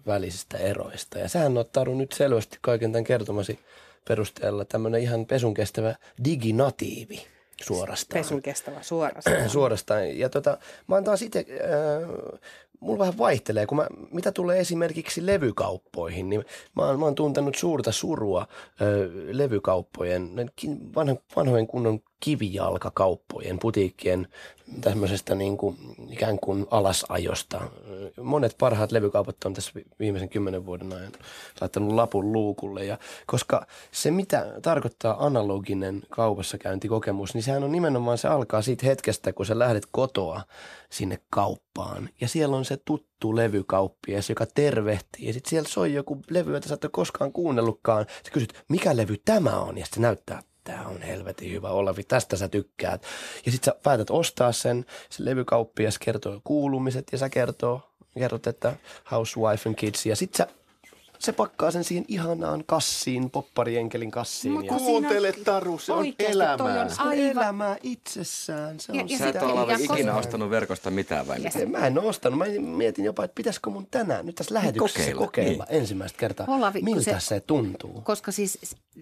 välisistä 0.07 0.59
eroista. 0.59 1.19
Ja 1.19 1.29
sähän 1.29 1.57
oot 1.57 1.73
Taru 1.73 1.95
nyt 1.95 2.13
selvästi 2.13 2.59
kaiken 2.61 2.93
tämän 2.93 3.05
kertomasi 3.05 3.59
perusteella 4.09 4.65
tämmöinen 4.65 5.03
ihan 5.03 5.27
pesun 5.27 5.55
kestävä 5.55 5.95
diginatiivi 6.25 7.27
suorastaan. 7.63 8.23
Pesun 8.23 8.43
kestävä 8.43 8.83
suorastaan. 8.83 9.51
suorastaan. 9.59 10.19
Ja 10.19 10.29
tota, 10.29 10.59
mä 10.87 10.95
oon 10.95 11.05
taas 11.05 11.23
itse, 11.23 11.47
äh, 11.51 12.41
mulla 12.81 12.99
vähän 12.99 13.19
vaihtelee, 13.19 13.67
kun 13.67 13.77
mä, 13.77 13.87
mitä 14.11 14.33
tulee 14.33 14.61
esimerkiksi 14.61 15.27
levykauppoihin, 15.27 16.31
niin 16.31 16.45
mä 16.77 16.87
oon, 16.87 16.99
mä 16.99 17.05
oon 17.05 17.15
tuntenut 17.15 17.55
suurta 17.55 17.93
surua 17.93 18.41
äh, 18.41 18.87
levykauppojen, 19.31 20.31
vanhan, 20.95 21.19
vanhojen 21.37 21.67
kunnon 21.67 22.01
kivijalkakauppojen, 22.21 23.59
putiikkien 23.59 24.29
tämmöisestä 24.81 25.35
niin 25.35 25.57
kuin, 25.57 25.77
ikään 26.11 26.39
kuin 26.39 26.67
alasajosta. 26.71 27.61
Monet 28.23 28.55
parhaat 28.59 28.93
levykaupat 28.93 29.45
on 29.45 29.55
tässä 29.55 29.73
vi- 29.75 29.85
viimeisen 29.99 30.29
kymmenen 30.29 30.67
vuoden 30.67 30.93
ajan 30.93 31.13
laittanut 31.61 31.93
lapun 31.93 32.33
luukulle. 32.33 32.85
Ja 32.85 32.99
koska 33.27 33.67
se, 33.91 34.11
mitä 34.11 34.47
tarkoittaa 34.63 35.27
analoginen 35.27 36.03
kaupassa 36.11 36.59
käyntikokemus, 36.59 37.35
niin 37.35 37.43
sehän 37.43 37.65
on 37.65 37.73
nimenomaan, 37.73 38.19
se 38.19 38.29
alkaa 38.29 38.63
siitä 38.63 38.87
hetkestä, 38.87 39.33
kun 39.33 39.47
sä 39.47 39.59
lähdet 39.59 39.87
kotoa 39.91 40.43
sinne 40.91 41.19
kauppaan. 41.31 42.09
Ja 42.21 42.29
siellä 42.29 42.57
on 42.57 42.65
se 42.65 42.77
tuttu 42.85 43.37
levykauppias, 43.37 44.29
joka 44.29 44.47
tervehtii. 44.55 45.27
Ja 45.27 45.33
sitten 45.33 45.51
siellä 45.51 45.69
soi 45.69 45.95
joku 45.95 46.19
levy, 46.31 46.55
jota 46.55 46.69
sä 46.69 46.75
et 46.75 46.85
ole 46.85 46.91
koskaan 46.91 47.33
kuunnellutkaan. 47.33 48.07
Sä 48.25 48.31
kysyt, 48.33 48.65
mikä 48.69 48.97
levy 48.97 49.17
tämä 49.25 49.61
on? 49.61 49.79
Ja 49.79 49.85
sitten 49.85 50.03
näyttää, 50.03 50.43
tämä 50.67 50.87
on 50.87 51.03
helvetin 51.03 51.53
hyvä 51.53 51.71
Olavi, 51.71 52.03
tästä 52.03 52.37
sä 52.37 52.49
tykkäät. 52.49 53.03
Ja 53.47 53.53
sitten 53.53 53.73
sä 53.73 53.81
päätät 53.83 54.11
ostaa 54.11 54.53
sen, 54.53 54.87
se 55.11 55.25
levykauppias 55.25 55.99
kertoo 55.99 56.41
kuulumiset 56.45 57.07
ja 57.13 57.19
sä 57.19 57.29
kertoo, 57.29 57.91
kerrot, 58.19 58.47
että 58.47 58.77
housewife 59.11 59.69
and 59.69 59.77
kids. 59.77 60.07
Ja 60.07 60.17
sitten 60.17 60.37
sä 60.37 60.55
se 61.19 61.33
pakkaa 61.33 61.71
sen 61.71 61.85
siihen 61.85 62.05
ihanaan 62.09 62.65
kassiin, 62.67 63.31
popparienkelin 63.31 64.11
kassiin. 64.11 64.53
Mut 64.53 64.67
ja 64.67 64.73
Kuuntele 64.73 65.33
Taru, 65.33 65.79
se 65.79 65.93
on 65.93 66.07
elämää. 66.19 66.83
on 66.83 66.91
se 66.91 67.03
on 67.03 67.09
aivan- 67.09 67.25
elämää 67.27 67.77
itsessään. 67.83 68.81
Se 68.81 68.93
Ja- 68.93 69.03
on 69.03 69.09
ja 69.11 69.19
Sä 69.19 69.25
et 69.29 69.33
sitten- 69.33 69.51
ole 69.51 69.73
ja 69.73 69.79
koska- 69.79 69.95
ikinä 69.95 70.15
ostanut 70.15 70.51
verkosta 70.51 70.91
mitään 70.91 71.29
vai 71.29 71.39
mitä? 71.39 71.67
Mä 71.67 71.87
en 71.87 71.99
ole 71.99 72.09
ostanut. 72.09 72.39
Mä 72.39 72.45
mietin 72.61 73.05
jopa, 73.05 73.25
että 73.25 73.35
pitäisikö 73.35 73.71
mun 73.71 73.87
tänään, 73.91 74.27
nyt 74.27 74.35
tässä 74.35 74.55
lähetyksessä 74.55 74.99
Kokeilla, 74.99 75.27
kokeilla, 75.27 75.65
kokeilla 75.65 75.81
ensimmäistä 75.81 76.19
kertaa, 76.19 76.47
Olavi, 76.49 76.81
miltä 76.83 77.03
se- 77.21 77.27
se, 77.27 77.41
tuntuu. 77.41 78.01
Koska 78.05 78.33
siis 78.33 78.59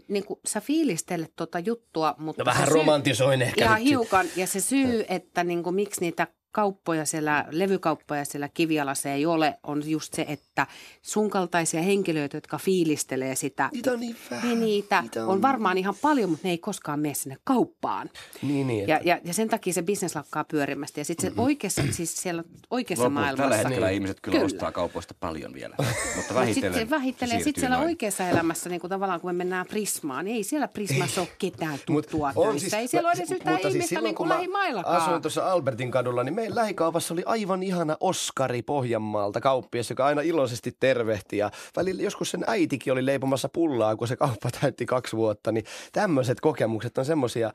niin 0.09 0.25
kuin, 0.25 0.41
sä 0.47 0.61
fiilistelet 0.61 1.33
tuota 1.37 1.59
juttua, 1.59 2.15
mutta... 2.19 2.43
No 2.43 2.47
vähän 2.47 2.69
romantisoin 2.69 3.43
ehkä 3.43 3.65
Ja 3.65 3.75
hiukan. 3.75 4.27
Ja 4.37 4.47
se 4.47 4.61
syy, 4.61 5.05
että 5.09 5.45
niin 5.45 5.63
kuin, 5.63 5.75
miksi 5.75 6.01
niitä 6.01 6.27
kauppoja 6.55 7.05
siellä, 7.05 7.45
levykauppoja 7.51 8.25
siellä 8.25 8.49
kivialassa 8.49 9.09
ei 9.11 9.27
ole, 9.27 9.59
on 9.63 9.91
just 9.91 10.15
se, 10.15 10.25
että 10.29 10.67
sun 11.03 11.31
kaltaisia 11.31 11.83
henkilöitä, 11.83 12.37
jotka 12.37 12.59
fiilistelee 12.59 13.35
sitä. 13.35 13.69
Niitä 13.73 13.93
on 13.93 14.01
niin 14.01 14.17
vähän. 14.31 14.49
Niin 14.49 14.61
niitä 14.61 15.03
Niitä 15.03 15.23
on... 15.23 15.29
on- 15.29 15.35
on 15.35 15.43
varmaan 15.43 15.79
ihan 15.79 15.95
paljon, 16.03 16.31
mutta 16.31 16.47
ne 16.49 16.51
ei 16.51 16.59
koskaan 16.59 17.01
mene 17.01 17.15
sinne 17.15 17.37
kauppaan. 17.45 18.11
Niin, 18.43 18.67
niin. 18.67 18.89
Ja, 18.89 18.97
että- 18.97 19.09
ja, 19.09 19.21
ja 19.25 19.35
sen 19.35 19.49
takia 19.49 19.73
se 19.73 19.83
bisnes 19.83 20.15
lakkaa 20.17 20.45
pyörimästä. 20.45 21.01
Ja 21.01 21.05
sitten 21.05 21.33
se 21.35 21.41
oikeassa, 21.41 21.83
siis 21.91 22.23
siellä 22.23 22.45
oikeassa 22.71 23.05
Lopulta 23.05 23.21
maailmassa. 23.21 23.43
tällä 23.43 23.57
hetkellä 23.57 23.87
Niin. 23.87 23.95
ihmiset 23.95 24.21
kyllä, 24.21 24.37
Kyllä. 24.37 24.47
ostaa 24.47 24.73
kaupoista 24.73 25.15
paljon 25.21 25.55
vielä, 25.55 25.75
mutta 26.17 26.35
vähitellen 26.35 26.55
sitten 26.55 26.75
se 26.75 26.91
vähittelee. 26.91 27.31
siirtyy 27.31 27.45
Sitten 27.45 27.61
siellä 27.61 27.77
noin. 27.77 27.87
oikeassa 27.89 28.29
elämässä, 28.29 28.71
niin 28.71 28.81
kuin 28.81 28.89
tavallaan 28.89 29.21
kun 29.21 29.29
me 29.29 29.33
mennään 29.33 29.67
Prismaan, 29.67 30.25
niin 30.25 30.37
ei 30.37 30.43
siellä 30.45 30.69
Prismassa 30.69 31.21
ole 31.21 31.29
ketään 31.39 31.73
Mut 31.73 31.83
tuttua 31.87 32.33
on 32.37 32.45
töissä. 32.49 32.61
siis- 32.61 32.75
ei 32.75 32.89
siellä 32.89 33.09
ole 33.09 33.17
edes 33.19 33.31
yhtään 33.31 33.57
siis 33.63 33.75
ihmistä 33.75 33.89
silloin, 33.89 34.05
niin 34.05 34.15
kuin 34.15 34.29
lähimaillakaan. 34.29 35.03
Asuin 35.03 35.23
tuossa 35.23 35.53
Albertin 35.53 35.91
kadulla, 35.91 36.25
niin 36.25 36.35
meidän 36.45 36.57
lähikaupassa 36.57 37.15
oli 37.15 37.23
aivan 37.27 37.63
ihana 37.63 37.97
Oskari 38.01 38.63
Pohjanmaalta 38.63 39.41
kauppias, 39.41 39.91
joka 39.91 40.07
aina 40.07 40.21
iloisesti 40.21 40.77
tervehti. 40.81 41.37
Ja 41.37 41.51
välillä 41.77 42.03
joskus 42.03 42.31
sen 42.31 42.45
äitikin 42.47 42.93
oli 42.93 43.07
leipomassa 43.07 43.49
pullaa, 43.49 43.97
kun 43.97 44.09
se 44.09 44.17
kauppa 44.17 44.51
täytti 44.61 44.87
kaksi 44.87 45.17
vuotta. 45.17 45.53
Niin 45.53 45.65
tämmöiset 45.93 46.41
kokemukset 46.41 46.99
on 46.99 47.05
semmoisia, 47.05 47.53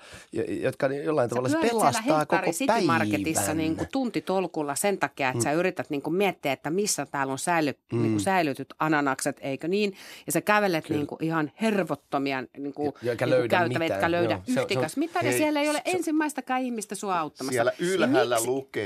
jotka 0.61 0.87
jollain 0.87 1.29
Sä 1.29 1.35
tavalla 1.35 1.57
pelastaa 1.61 2.25
koko 2.25 2.51
päivän. 2.67 2.85
Marketissa 2.85 3.53
niin 3.53 3.75
kuin 3.75 3.87
tuntitolkulla 3.91 4.75
sen 4.75 4.97
takia, 4.97 5.29
että 5.29 5.43
sä 5.43 5.51
yrität 5.51 5.89
niin 5.89 6.01
kuin 6.01 6.15
miettiä, 6.15 6.51
että 6.53 6.69
missä 6.69 7.05
täällä 7.05 7.31
on 7.31 7.39
säily, 7.39 7.73
mm. 7.93 8.01
niin 8.01 8.11
kuin 8.11 8.21
säilytyt 8.21 8.73
ananakset, 8.79 9.37
eikö 9.41 9.67
niin? 9.67 9.93
Ja 10.25 10.31
sä 10.31 10.41
kävelet 10.41 10.89
niin 10.89 11.07
kuin 11.07 11.23
ihan 11.23 11.51
hervottomia 11.61 12.43
niin 12.57 12.73
kuin, 12.73 12.93
Ja- 13.01 13.11
eikä 13.11 13.25
niin 13.25 13.29
kuin 13.33 13.39
löydä 13.39 13.57
käytäviä, 13.57 13.79
mitään, 13.79 13.91
etkä 13.97 14.11
löydä 14.11 14.33
joo. 14.33 14.41
Se 14.45 14.49
on- 14.49 14.53
se 14.53 14.59
on- 14.59 14.63
yhtikäs 14.63 14.97
mitään. 14.97 15.25
Ja 15.25 15.31
Hei, 15.31 15.39
siellä 15.39 15.61
ei 15.61 15.69
ole 15.69 15.81
se- 15.85 15.91
ensimmäistäkään 15.91 16.61
ihmistä 16.61 16.95
sua 16.95 17.19
auttamassa. 17.19 17.51
Siellä 17.53 17.71
Niin 17.79 17.89
ylhäällä 17.93 18.35
miksi- 18.35 18.47
lukee, 18.49 18.78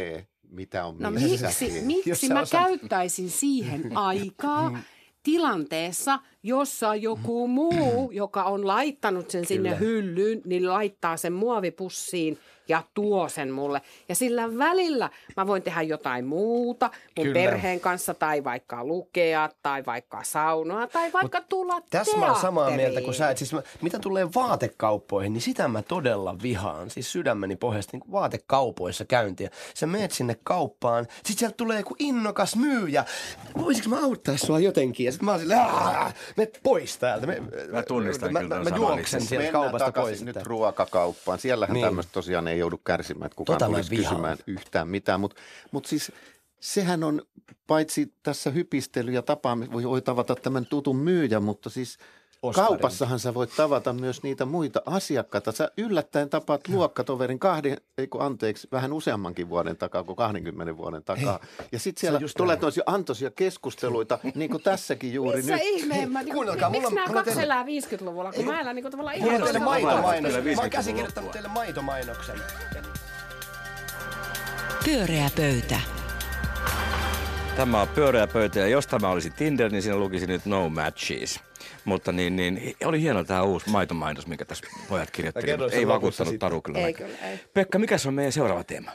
mitä 0.50 0.86
on 0.86 0.96
No 1.00 1.12
missäkin. 1.12 1.74
miksi, 1.84 2.06
miksi 2.08 2.30
mä 2.34 2.42
osaat- 2.42 2.50
käyttäisin 2.68 3.30
siihen 3.30 3.98
aikaa 3.98 4.80
tilanteessa, 5.24 6.20
jossa 6.44 6.96
joku 6.96 7.48
muu, 7.48 8.12
joka 8.12 8.44
on 8.44 8.68
laittanut 8.68 9.30
sen 9.30 9.46
sinne 9.46 9.70
Kyllä. 9.70 9.80
hyllyyn, 9.80 10.42
niin 10.46 10.70
laittaa 10.70 11.18
sen 11.18 11.34
muovipussiin 11.34 12.38
ja 12.68 12.84
tuo 12.94 13.30
sen 13.30 13.52
mulle. 13.52 13.82
Ja 14.10 14.16
sillä 14.16 14.58
välillä 14.58 15.10
mä 15.38 15.48
voin 15.48 15.64
tehdä 15.64 15.82
jotain 15.82 16.26
muuta 16.26 16.90
mun 17.18 17.26
Kyllä. 17.26 17.34
perheen 17.34 17.80
kanssa 17.80 18.14
tai 18.14 18.44
vaikka 18.44 18.84
lukea 18.86 19.50
tai 19.64 19.86
vaikka 19.86 20.24
saunoa 20.24 20.88
tai 20.88 21.14
vaikka 21.14 21.42
tulla 21.42 21.82
Tässä 21.90 22.18
mä 22.18 22.26
oon 22.32 22.42
samaa 22.42 22.70
mieltä 22.72 23.02
kuin 23.02 23.14
sä. 23.14 23.30
Et 23.30 23.38
siis 23.38 23.54
mä, 23.54 23.62
mitä 23.82 24.00
tulee 24.00 24.28
vaatekauppoihin, 24.36 25.34
niin 25.34 25.42
sitä 25.42 25.68
mä 25.68 25.82
todella 25.82 26.36
vihaan. 26.44 26.90
Siis 26.90 27.12
sydämeni 27.12 27.56
pohjasta 27.56 27.98
niin 27.98 28.12
vaatekaupoissa 28.12 29.06
käyntiä. 29.06 29.50
Sä 29.74 29.88
meet 29.88 30.12
sinne 30.12 30.38
kauppaan, 30.44 31.08
sit 31.26 31.38
sieltä 31.40 31.56
tulee 31.58 31.78
joku 31.78 31.96
innokas 32.00 32.56
myyjä. 32.56 33.06
Voisiko 33.58 33.90
mä 33.90 34.04
auttaa 34.04 34.38
sua 34.38 34.60
jotenkin? 34.60 35.06
Ja 35.06 35.12
sit 35.12 35.22
mä 35.22 35.32
oon 35.32 35.40
silleen, 35.40 35.60
"Aah, 35.60 36.14
me 36.38 36.52
pois 36.64 36.98
täältä. 36.98 37.28
Me, 37.28 37.42
Mä 37.72 37.84
tunnistan 37.84 38.34
mä, 38.34 38.40
kyllä 38.40 38.56
mä, 38.64 38.70
mä 38.70 38.76
juoksen 38.76 39.22
sieltä 39.22 39.52
kaupasta 39.52 39.86
takaisin 39.86 40.26
pois. 40.26 40.36
nyt 40.36 40.46
ruokakauppaan. 40.46 41.40
Siellähän 41.40 41.74
Niin. 41.74 41.82
niin. 41.82 41.88
tämmöistä 41.88 42.12
tosiaan 42.14 42.48
ei 42.48 42.53
joudu 42.58 42.78
kärsimään, 42.78 43.26
että 43.26 43.36
kukaan 43.36 43.60
Tota 43.60 43.72
tulisi 43.72 43.96
kysymään 43.96 44.38
yhtään 44.48 44.88
mitään. 44.88 45.20
Mutta 45.20 45.42
mut 45.72 45.86
siis 45.86 46.12
sehän 46.60 47.04
on 47.04 47.22
paitsi 47.68 48.14
tässä 48.24 48.50
hypistely 48.50 49.12
ja 49.12 49.22
tapaaminen, 49.22 49.84
voi, 49.84 50.02
tavata 50.02 50.36
tämän 50.36 50.66
tutun 50.66 50.98
myyjän, 50.98 51.44
mutta 51.44 51.70
siis 51.70 51.98
Oskarin. 52.44 52.68
kaupassahan 52.68 53.20
sä 53.20 53.34
voit 53.34 53.56
tavata 53.58 53.94
myös 53.94 54.24
niitä 54.24 54.46
muita 54.46 54.82
asiakkaita. 54.86 55.52
Sä 55.52 55.72
yllättäen 55.78 56.30
tapaat 56.30 56.68
luokkatoverin 56.68 57.40
kahden, 57.40 57.78
ei 57.98 58.08
kun 58.08 58.22
anteeksi, 58.22 58.68
vähän 58.72 58.94
useammankin 58.94 59.50
vuoden 59.50 59.78
takaa 59.78 60.04
kuin 60.04 60.16
20 60.16 60.78
vuoden 60.78 61.04
takaa. 61.04 61.40
ja 61.72 61.80
sitten 61.80 62.02
siellä 62.02 62.20
just 62.20 62.38
tulee 62.38 62.58
toisia 62.58 62.84
antoisia 62.86 63.32
keskusteluita, 63.32 64.20
niin 64.36 64.50
kuin 64.52 64.64
tässäkin 64.64 65.14
juuri 65.14 65.38
Missä 65.38 65.54
nyt. 65.54 65.64
ihmeen? 65.64 66.12
Mä, 66.12 66.24
niin, 66.24 66.34
kuunnelkaa, 66.36 66.70
miksi 66.70 66.88
on- 66.88 66.94
nämä 66.96 67.08
mulla 67.08 67.20
on 67.20 67.26
kaksi 67.26 67.42
elää 67.42 67.64
50-luvulla, 67.64 68.32
kun 68.34 68.46
mä 68.46 68.62
elän 68.62 68.76
niin 68.76 68.84
kuin 68.84 68.92
tavallaan 68.92 69.16
ihan 69.18 69.30
Mulla 69.32 69.46
on 69.46 69.52
teille 69.52 69.60
toisella 69.60 69.92
tavalla. 69.92 70.02
maitomainos. 70.12 70.32
Mä 70.32 70.38
oon 70.38 70.46
50-luvun 70.48 70.70
käsikirjoittanut 70.70 71.32
teille 71.32 71.48
maitomainoksen. 71.50 72.36
Pyöreä 74.86 75.30
pöytä. 75.36 75.80
Tämä 77.56 77.82
on 77.82 77.88
pyöreä 77.88 78.28
pöytä 78.28 78.60
ja 78.60 78.68
jos 78.68 78.88
tämä 78.88 79.10
olisi 79.10 79.30
Tinder, 79.30 79.72
niin 79.72 79.82
siinä 79.84 79.98
lukisi 79.98 80.28
nyt 80.28 80.46
no 80.46 80.70
matches. 80.70 81.40
Mutta 81.86 82.12
niin, 82.12 82.36
niin 82.36 82.76
oli 82.86 83.02
hieno 83.02 83.24
tämä 83.24 83.44
uusi 83.44 83.70
maitomainos, 83.70 84.28
minkä 84.28 84.46
tässä 84.46 84.68
pojat 84.90 85.12
kirjoittelivat. 85.12 85.74
Ei 85.74 85.88
vakuuttanut. 85.88 86.40
Taru 86.40 86.62
kyllä. 86.62 86.80
Ei 86.80 86.94
kyllä, 86.94 87.18
ei. 87.18 87.40
Pekka, 87.54 87.80
mikä 87.80 87.96
on 88.08 88.14
meidän 88.14 88.32
seuraava 88.32 88.64
teema? 88.64 88.92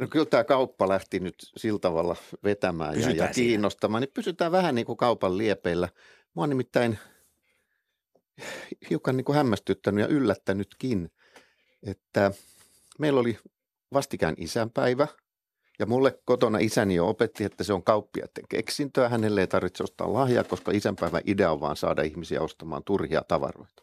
No 0.00 0.06
kyllä 0.08 0.26
tämä 0.26 0.44
kauppa 0.44 0.88
lähti 0.88 1.20
nyt 1.20 1.34
sillä 1.56 1.78
tavalla 1.78 2.16
vetämään 2.44 2.90
ja, 2.90 2.96
Pysytään 2.96 3.28
ja 3.28 3.34
siinä. 3.34 3.48
kiinnostamaan, 3.48 4.00
niin 4.00 4.10
pysytään 4.14 4.52
vähän 4.52 4.74
niin 4.74 4.86
kuin 4.86 4.96
kaupan 4.96 5.38
liepeillä. 5.38 5.88
Mä 6.36 6.42
oon 6.42 6.48
nimittäin 6.48 6.98
hiukan 8.90 9.16
niin 9.16 9.24
kuin 9.24 9.36
hämmästyttänyt 9.36 10.02
ja 10.02 10.08
yllättänytkin, 10.08 11.10
että 11.86 12.32
meillä 12.98 13.20
oli 13.20 13.38
vastikään 13.92 14.34
isänpäivä 14.38 15.06
ja 15.78 15.86
mulle 15.86 16.18
kotona 16.24 16.58
isäni 16.58 16.94
jo 16.94 17.08
opetti, 17.08 17.44
että 17.44 17.64
se 17.64 17.72
on 17.72 17.82
kauppiaiden 17.82 18.44
keksintöä. 18.48 19.08
Hänelle 19.08 19.40
ei 19.40 19.46
tarvitse 19.46 19.82
ostaa 19.82 20.12
lahjaa, 20.12 20.44
koska 20.44 20.72
isänpäivän 20.72 21.22
idea 21.24 21.52
on 21.52 21.60
vaan 21.60 21.76
saada 21.76 22.02
ihmisiä 22.02 22.40
ostamaan 22.40 22.84
turhia 22.84 23.22
tavaroita. 23.28 23.82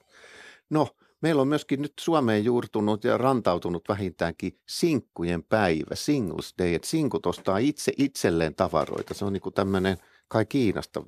No, 0.70 0.88
meillä 1.22 1.42
on 1.42 1.48
myöskin 1.48 1.82
nyt 1.82 1.94
Suomeen 2.00 2.46
juurtunut 2.46 3.04
ja 3.04 3.18
rantautunut 3.18 3.90
vähintäänkin 3.90 4.60
sinkkujen 4.70 5.44
päivä, 5.44 5.96
Singles 5.96 6.54
Day, 6.58 6.74
että 6.74 6.88
sinkut 6.88 7.26
ostaa 7.26 7.58
itse 7.58 7.92
itselleen 7.98 8.56
tavaroita. 8.56 9.14
Se 9.14 9.26
on 9.26 9.34
niin 9.34 9.54
tämmöinen 9.56 9.98
kai 10.28 10.46
Kiinasta 10.46 11.04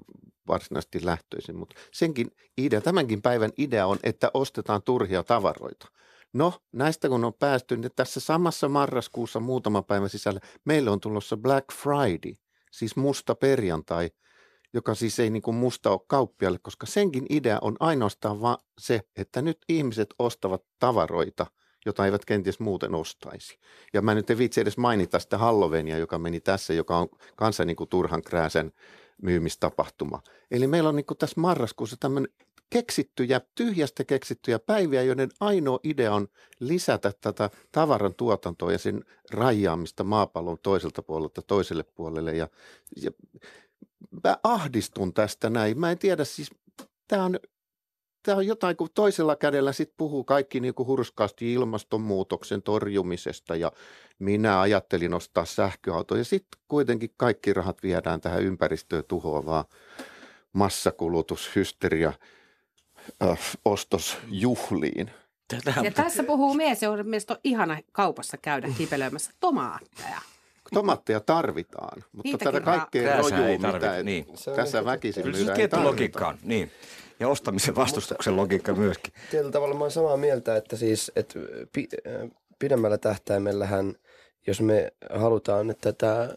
varsinaisesti 0.48 1.06
lähtöisin, 1.06 1.56
mutta 1.56 1.76
senkin 1.92 2.32
idea, 2.58 2.82
tämänkin 2.82 3.22
päivän 3.22 3.52
idea 3.58 3.88
on, 3.88 3.98
että 4.04 4.32
ostetaan 4.34 4.82
turhia 4.84 5.24
tavaroita. 5.24 5.88
No, 6.36 6.54
näistä 6.72 7.10
kun 7.10 7.26
on 7.26 7.34
päästy, 7.34 7.78
niin 7.78 7.92
tässä 7.96 8.20
samassa 8.20 8.70
marraskuussa 8.70 9.40
muutama 9.40 9.82
päivän 9.82 10.10
sisällä 10.10 10.40
meille 10.66 10.90
on 10.90 11.00
tulossa 11.00 11.38
Black 11.38 11.74
Friday, 11.74 12.34
siis 12.72 12.96
musta 12.96 13.36
perjantai, 13.36 14.10
joka 14.74 14.96
siis 14.96 15.20
ei 15.20 15.30
niin 15.30 15.42
kuin 15.42 15.56
musta 15.56 15.92
ole 15.92 16.00
kauppialle, 16.08 16.60
koska 16.62 16.86
senkin 16.86 17.26
idea 17.30 17.60
on 17.62 17.76
ainoastaan 17.80 18.42
vaan 18.42 18.58
se, 18.78 19.02
että 19.16 19.42
nyt 19.42 19.58
ihmiset 19.70 20.10
ostavat 20.20 20.64
tavaroita, 20.80 21.46
jota 21.86 22.06
eivät 22.06 22.26
kenties 22.26 22.60
muuten 22.60 22.96
ostaisi. 22.96 23.60
Ja 23.94 24.02
mä 24.02 24.16
nyt 24.16 24.30
en 24.30 24.38
viitsi 24.38 24.62
edes 24.62 24.78
mainita 24.78 25.20
sitä 25.20 25.38
Halloweenia, 25.38 25.98
joka 25.98 26.20
meni 26.20 26.40
tässä, 26.40 26.74
joka 26.74 26.98
on 26.98 27.08
kanssa 27.36 27.66
niin 27.66 27.76
kuin 27.76 27.90
turhan 27.90 28.22
krääsen 28.22 28.72
myymistapahtuma. 29.22 30.22
Eli 30.52 30.68
meillä 30.68 30.90
on 30.90 30.96
niin 30.96 31.06
tässä 31.20 31.42
marraskuussa 31.42 31.98
tämmöinen 32.00 32.32
keksittyjä, 32.70 33.42
tyhjästä 33.56 34.04
keksittyjä 34.04 34.60
päiviä, 34.60 35.04
joiden 35.04 35.30
ainoa 35.40 35.80
idea 35.84 36.14
on 36.14 36.28
lisätä 36.60 37.12
tätä 37.22 37.50
tavaran 37.72 38.16
tuotantoa 38.16 38.72
ja 38.72 38.78
sen 38.78 39.06
rajaamista 39.32 40.04
maapallon 40.04 40.58
toiselta 40.64 41.02
puolelta 41.02 41.42
toiselle 41.42 41.84
puolelle. 41.84 42.36
Ja, 42.36 42.48
ja 43.02 43.12
mä 44.24 44.38
ahdistun 44.44 45.14
tästä 45.14 45.50
näin. 45.50 45.80
Mä 45.80 45.92
en 45.92 45.98
tiedä, 45.98 46.26
siis 46.26 46.52
tämä 47.08 47.26
on, 47.26 47.40
tää 48.24 48.36
on 48.36 48.48
jotain, 48.48 48.78
kun 48.78 48.90
toisella 48.94 49.36
kädellä 49.36 49.74
sit 49.74 49.94
puhuu 49.98 50.24
kaikki 50.24 50.60
niin 50.60 50.74
kuin 50.74 50.88
hurskaasti 50.88 51.54
ilmastonmuutoksen 51.54 52.62
torjumisesta 52.62 53.56
ja 53.56 53.72
minä 54.20 54.62
ajattelin 54.62 55.14
ostaa 55.14 55.46
sähköauto 55.46 56.16
ja 56.16 56.24
sitten 56.24 56.62
kuitenkin 56.68 57.10
kaikki 57.18 57.54
rahat 57.54 57.84
viedään 57.84 58.22
tähän 58.22 58.44
ympäristöä 58.44 59.04
tuhoavaan 59.04 59.66
massakulutushysteria 60.54 62.10
äh, 62.10 62.18
ostosjuhliin. 63.66 65.12
Ja 65.84 65.92
tässä 65.92 66.24
puhuu 66.24 66.54
mies, 66.54 66.84
joka 66.84 67.04
mielestäni 67.04 67.36
on 67.36 67.42
ihana 67.44 67.78
kaupassa 67.92 68.38
käydä 68.38 68.68
kipelöimässä 68.78 69.32
tomaatteja. 69.40 70.22
Tomaatteja 70.74 71.20
tarvitaan, 71.20 72.04
mutta 72.12 72.24
Niitäkin 72.24 72.54
tätä 72.54 72.66
kaikkea 72.66 73.04
Krääsää 73.04 73.38
rojua, 73.38 73.48
ei 73.48 73.60
tarvita, 73.60 73.86
mitä 73.86 74.04
niin. 74.04 74.26
Tässä 74.56 74.86
väkisin 74.86 75.24
Kyllä 75.24 75.38
se 75.38 75.46
tarvita. 75.46 75.84
logiikka 75.84 76.28
on, 76.28 76.38
niin. 76.44 76.72
Ja 77.20 77.28
ostamisen 77.28 77.76
vastustuksen 77.76 78.36
logiikka 78.36 78.74
myöskin. 78.74 79.14
Tietyllä 79.32 79.52
tavalla 79.52 79.76
mä 79.76 79.82
oon 79.82 79.92
samaa 79.92 80.18
mieltä, 80.18 80.56
että 80.56 80.76
siis 80.76 81.12
että 81.16 81.40
pi, 81.74 81.88
äh, 82.08 82.30
pidemmällä 82.60 82.98
tähtäimellähän, 82.98 83.96
jos 84.48 84.62
me 84.62 84.92
halutaan, 85.14 85.70
että 85.70 85.94
tämä 85.94 86.22
äh, 86.22 86.30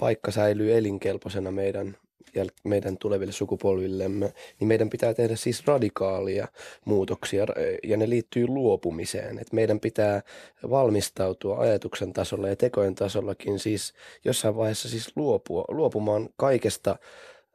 paikka 0.00 0.30
säilyy 0.30 0.76
elinkelpoisena 0.76 1.50
meidän, 1.50 1.96
jäl- 2.36 2.60
meidän 2.64 2.98
tuleville 2.98 3.32
sukupolvillemme, 3.32 4.32
niin 4.60 4.68
meidän 4.68 4.90
pitää 4.90 5.14
tehdä 5.14 5.36
siis 5.36 5.66
radikaalia 5.66 6.48
muutoksia 6.84 7.42
äh, 7.42 7.48
ja 7.82 7.96
ne 7.96 8.08
liittyy 8.08 8.46
luopumiseen. 8.46 9.38
Et 9.38 9.52
meidän 9.52 9.80
pitää 9.80 10.22
valmistautua 10.70 11.58
ajatuksen 11.58 12.12
tasolla 12.12 12.48
ja 12.48 12.56
tekojen 12.56 12.94
tasollakin 12.94 13.58
siis 13.58 13.94
jossain 14.24 14.56
vaiheessa 14.56 14.88
siis 14.88 15.12
luopua, 15.16 15.64
luopumaan 15.68 16.28
kaikesta 16.36 16.96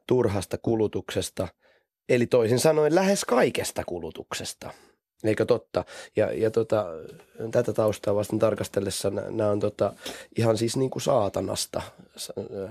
turhasta 0.06 0.58
kulutuksesta– 0.58 1.48
Eli 2.08 2.26
toisin 2.26 2.58
sanoen 2.58 2.94
lähes 2.94 3.24
kaikesta 3.24 3.82
kulutuksesta. 3.84 4.70
Eikö 5.24 5.44
totta? 5.44 5.84
Ja, 6.16 6.32
ja 6.32 6.50
tota, 6.50 6.86
tätä 7.50 7.72
taustaa 7.72 8.14
vasten 8.14 8.38
tarkastellessa 8.38 9.10
nämä 9.10 9.50
on 9.50 9.60
tota, 9.60 9.92
ihan 10.38 10.56
siis 10.56 10.76
niin 10.76 10.90
kuin 10.90 11.02
saatanasta 11.02 11.82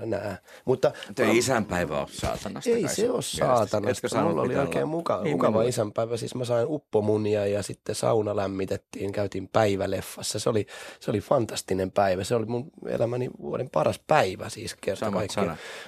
nämä. 0.04 0.36
Mutta 0.64 0.92
ei 1.18 1.38
isänpäivä 1.38 2.00
ole 2.00 2.08
saatanasta. 2.10 2.70
Ei 2.70 2.88
se 2.88 3.10
ole 3.10 3.22
saatanasta. 3.22 4.22
Mulla 4.22 4.42
oli 4.42 4.56
oikein 4.56 4.88
muka, 4.88 5.22
niin, 5.22 5.32
mukava 5.36 5.50
minulle. 5.50 5.68
isänpäivä. 5.68 6.16
Siis 6.16 6.34
mä 6.34 6.44
sain 6.44 6.66
uppomunia 6.68 7.46
ja 7.46 7.62
sitten 7.62 7.94
sauna 7.94 8.36
lämmitettiin, 8.36 9.12
käytiin 9.12 9.48
päiväleffassa. 9.48 10.38
Se 10.38 10.50
oli, 10.50 10.66
se 11.00 11.10
oli 11.10 11.20
fantastinen 11.20 11.90
päivä. 11.90 12.24
Se 12.24 12.34
oli 12.34 12.46
mun 12.46 12.70
elämäni 12.86 13.30
vuoden 13.40 13.70
paras 13.70 14.00
päivä 14.06 14.48
siis 14.48 14.74
kerta 14.80 15.12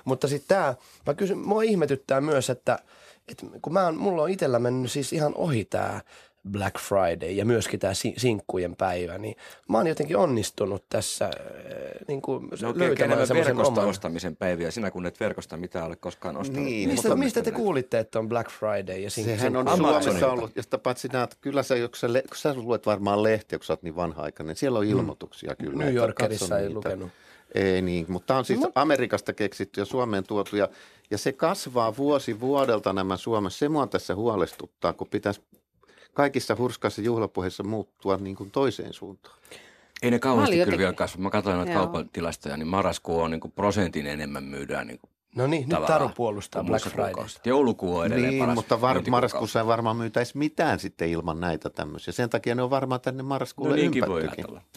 Mutta 0.04 0.28
sitten 0.28 0.56
tämä, 0.56 0.74
mä 1.06 1.14
kysyn, 1.14 1.38
mua 1.38 1.62
ihmetyttää 1.62 2.20
myös, 2.20 2.50
että– 2.50 2.78
et 3.28 3.44
kun 3.62 3.72
mä 3.72 3.84
oon, 3.84 3.96
mulla 3.96 4.22
on 4.22 4.30
itsellä 4.30 4.58
mennyt 4.58 4.92
siis 4.92 5.12
ihan 5.12 5.34
ohi 5.34 5.64
tämä 5.64 6.00
Black 6.50 6.78
Friday 6.78 7.30
ja 7.30 7.44
myöskin 7.44 7.80
tämä 7.80 7.92
sinkkujen 8.16 8.76
päivä, 8.76 9.18
niin 9.18 9.36
mä 9.68 9.78
oon 9.78 9.86
jotenkin 9.86 10.16
onnistunut 10.16 10.84
tässä 10.88 11.24
äh, 11.24 11.30
niin 12.08 12.22
kuin 12.22 12.48
no, 12.62 12.72
löytämään 12.76 13.26
semmoisen 13.26 13.60
oman. 13.60 13.86
ostamisen 13.86 14.36
päiviä, 14.36 14.70
sinä 14.70 14.90
kun 14.90 15.06
et 15.06 15.20
verkosta 15.20 15.56
mitään 15.56 15.86
ole 15.86 15.96
koskaan 15.96 16.36
ostanut. 16.36 16.64
Niin, 16.64 16.88
mistä, 16.88 17.08
mutta, 17.08 17.24
mistä 17.24 17.42
te 17.42 17.50
kuulitte, 17.50 17.98
että 17.98 18.18
on 18.18 18.28
Black 18.28 18.50
Friday 18.50 18.98
ja 18.98 19.10
sinkku? 19.10 19.36
Sehän 19.36 19.56
on 19.56 19.76
Suomessa 19.76 20.32
ollut, 20.32 20.56
josta 20.56 20.78
paitsi 20.78 21.08
näet, 21.08 21.36
kyllä 21.40 21.62
sä, 21.62 21.74
kun 21.74 21.88
sä, 21.96 22.06
kun 22.06 22.36
sä 22.36 22.54
luet 22.54 22.86
varmaan 22.86 23.22
lehtiä, 23.22 23.58
kun 23.58 23.66
sä 23.66 23.72
oot 23.72 23.82
niin 23.82 23.96
vanha-aikainen, 23.96 24.56
siellä 24.56 24.78
on 24.78 24.84
mm. 24.84 24.90
ilmoituksia 24.90 25.54
mm. 25.58 25.64
kyllä. 25.64 25.84
New 25.84 25.94
Yorkerissa 25.94 26.58
ei 26.58 26.62
niitä. 26.62 26.74
lukenut. 26.74 27.10
Ei 27.54 27.82
niin, 27.82 28.06
mutta 28.08 28.26
tämä 28.26 28.38
on 28.38 28.44
siis 28.44 28.60
Amerikasta 28.74 29.32
keksitty 29.32 29.80
ja 29.80 29.84
Suomeen 29.84 30.24
tuotu 30.24 30.56
ja, 30.56 30.68
ja 31.10 31.18
se 31.18 31.32
kasvaa 31.32 31.96
vuosi 31.96 32.40
vuodelta 32.40 32.92
nämä 32.92 33.16
Suomessa. 33.16 33.58
Se 33.58 33.68
mua 33.68 33.86
tässä 33.86 34.14
huolestuttaa, 34.14 34.92
kun 34.92 35.08
pitäisi 35.08 35.40
kaikissa 36.16 36.56
hurskaissa 36.58 37.02
juhlapuheissa 37.02 37.62
muuttua 37.62 38.16
niin 38.16 38.36
kuin 38.36 38.50
toiseen 38.50 38.92
suuntaan. 38.92 39.38
Ei 40.02 40.10
ne 40.10 40.18
kauheasti 40.18 40.64
kyllä 40.64 40.78
vielä 40.78 40.92
kasva. 40.92 41.22
Mä 41.22 41.30
katsoin 41.30 41.56
noita 41.56 41.72
kaupan 41.72 42.08
tilastoja, 42.08 42.56
niin 42.56 42.66
marraskuu 42.66 43.20
on 43.20 43.30
niin 43.30 43.40
kuin 43.40 43.52
prosentin 43.52 44.06
enemmän 44.06 44.44
myydään 44.44 44.86
niin 44.86 44.98
kuin 44.98 45.10
No 45.36 45.46
niin, 45.46 45.68
nyt 45.68 45.86
Taru 45.86 46.08
puolustaa 46.08 46.64
Black 46.64 46.88
Friday. 46.88 47.24
Joulukuu 47.44 47.96
on 47.96 48.06
edelleen 48.06 48.30
niin, 48.30 48.42
paras 48.42 48.54
mutta 48.54 48.80
var- 48.80 49.02
marraskuussa 49.10 49.60
ei 49.60 49.66
varmaan 49.66 49.96
myytäisi 49.96 50.38
mitään 50.38 50.78
sitten 50.78 51.08
ilman 51.08 51.40
näitä 51.40 51.70
tämmöisiä. 51.70 52.12
Sen 52.12 52.30
takia 52.30 52.54
ne 52.54 52.62
on 52.62 52.70
varmaan 52.70 53.00
tänne 53.00 53.22
marraskuulle 53.22 53.76
no, 53.76 53.80
niinkin 53.80 54.06
voi 54.06 54.22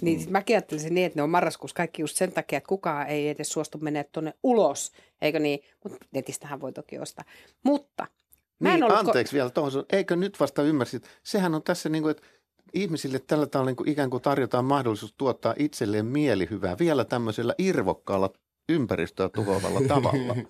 Niin, 0.02 0.20
siis 0.20 0.30
mäkin 0.30 0.56
ajattelisin 0.56 0.96
niin, 0.96 1.06
että 1.06 1.20
ne 1.20 1.24
on 1.24 1.30
marraskuussa 1.30 1.76
kaikki 1.76 2.02
just 2.02 2.18
sen 2.18 2.32
takia, 2.32 2.58
että 2.58 2.68
kukaan 2.68 3.08
ei 3.08 3.30
edes 3.30 3.52
suostu 3.52 3.78
menemään 3.78 4.06
tuonne 4.12 4.34
ulos, 4.44 4.92
eikö 5.22 5.40
niin? 5.40 5.60
Mutta 5.84 6.06
netistähän 6.12 6.62
voi 6.62 6.72
toki 6.72 7.00
ostaa. 7.00 7.26
Mutta 7.64 8.08
Mä 8.60 8.74
niin, 8.74 8.92
anteeksi 8.92 9.32
ko- 9.32 9.36
vielä 9.36 9.50
tuohon. 9.50 9.86
Eikö 9.92 10.16
nyt 10.16 10.40
vasta 10.40 10.64
ymmärsit? 10.64 11.08
Sehän 11.24 11.56
on 11.56 11.64
tässä 11.64 11.90
niin 11.90 12.02
kuin, 12.02 12.12
että 12.12 12.24
ihmisille 12.74 13.20
tällä 13.20 13.46
tavalla 13.46 13.70
niin 13.70 13.76
kuin 13.76 13.90
ikään 13.90 14.10
kuin 14.10 14.24
tarjotaan 14.24 14.66
mahdollisuus 14.66 15.14
tuottaa 15.18 15.54
itselleen 15.58 16.06
mielihyvää 16.06 16.78
vielä 16.80 17.06
tämmöisellä 17.06 17.56
irvokkaalla 17.58 18.34
ympäristöä 18.70 19.30
tuhoavalla 19.30 19.82
tavalla. 19.88 20.36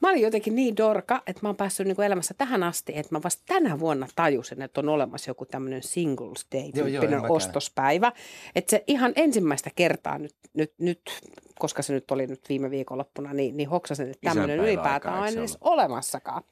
Mä 0.00 0.10
olin 0.10 0.22
jotenkin 0.22 0.54
niin 0.54 0.76
dorka, 0.76 1.22
että 1.26 1.40
mä 1.42 1.48
oon 1.48 1.56
päässyt 1.56 1.86
niin 1.86 2.02
elämässä 2.02 2.34
tähän 2.38 2.62
asti, 2.62 2.92
että 2.96 3.14
mä 3.14 3.20
vasta 3.24 3.42
tänä 3.46 3.78
vuonna 3.78 4.06
tajusin, 4.14 4.62
että 4.62 4.80
on 4.80 4.88
olemassa 4.88 5.30
joku 5.30 5.46
tämmöinen 5.46 5.82
singles 5.82 6.46
day-tyyppinen 6.54 7.30
ostospäivä. 7.30 8.12
Että 8.54 8.70
se 8.70 8.84
ihan 8.86 9.12
ensimmäistä 9.16 9.70
kertaa 9.76 10.18
nyt, 10.18 10.34
nyt, 10.54 10.72
nyt, 10.78 11.00
koska 11.58 11.82
se 11.82 11.92
nyt 11.92 12.10
oli 12.10 12.26
nyt 12.26 12.48
viime 12.48 12.70
viikonloppuna, 12.70 13.32
niin, 13.32 13.56
niin 13.56 13.68
hoksasin, 13.68 14.10
että 14.10 14.30
tämmöinen 14.30 14.58
ylipäätään 14.58 15.18
on 15.18 15.28
edes 15.28 15.58
olemassakaan. 15.60 16.42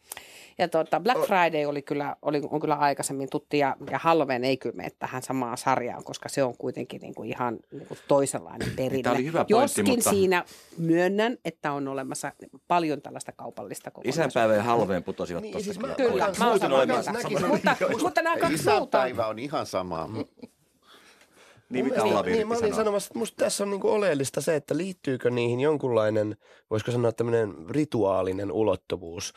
Ja 0.58 0.68
tuota, 0.68 1.00
Black 1.00 1.20
Friday 1.26 1.64
oli 1.64 1.82
kyllä, 1.82 2.16
oli, 2.22 2.42
on 2.50 2.60
kyllä 2.60 2.74
aikaisemmin 2.74 3.28
tutti 3.30 3.58
ja, 3.58 3.76
ja 3.90 3.98
Halloween 3.98 4.44
ei 4.44 4.56
kyllä 4.56 4.76
mene 4.76 4.90
tähän 4.98 5.22
samaan 5.22 5.58
sarjaan, 5.58 6.04
koska 6.04 6.28
se 6.28 6.42
on 6.42 6.56
kuitenkin 6.58 7.00
niin 7.00 7.14
kuin 7.14 7.28
ihan 7.28 7.58
niin 7.72 7.86
kuin 7.86 7.98
toisenlainen 8.08 8.70
perinne. 8.76 9.02
Tämä 9.02 9.14
oli 9.14 9.24
hyvä 9.24 9.38
pointti, 9.38 9.52
Joskin 9.52 9.88
mutta... 9.88 10.10
siinä 10.10 10.44
myönnän, 10.78 11.36
että 11.44 11.72
on 11.72 11.88
olemassa 11.88 12.32
paljon 12.68 13.02
tällaista 13.02 13.32
kaupallista 13.32 13.90
kokonaisuutta. 13.90 14.28
Isänpäivä 14.28 14.54
ja 14.54 14.62
Halloween 14.62 15.04
putosivat 15.04 15.42
niin, 15.42 15.64
siis 15.64 15.80
mä, 15.80 15.94
Kyllä, 15.94 16.32
mä 16.38 16.48
oon 16.48 16.58
samaa 16.58 16.86
mieltä. 16.86 17.12
Mutta, 17.48 17.76
mutta 18.02 18.22
nämä 18.22 18.36
kaksi 18.36 18.56
muuta... 18.56 18.98
Isänpäivä 18.98 19.26
on 19.26 19.38
ihan 19.38 19.66
sama. 19.66 20.08
Niin, 21.70 21.84
mitä 21.84 22.02
niin, 22.02 22.24
niin, 22.26 22.48
mä 22.48 22.54
olin 22.54 22.74
sanomassa, 22.74 23.08
että 23.08 23.18
musta 23.18 23.44
tässä 23.44 23.64
on 23.64 23.70
niinku 23.70 23.88
oleellista 23.88 24.40
se, 24.40 24.56
että 24.56 24.76
liittyykö 24.76 25.30
niihin 25.30 25.60
jonkunlainen, 25.60 26.36
voisiko 26.70 26.92
sanoa 26.92 27.12
tämmöinen 27.12 27.54
rituaalinen 27.70 28.52
ulottuvuus, 28.52 29.32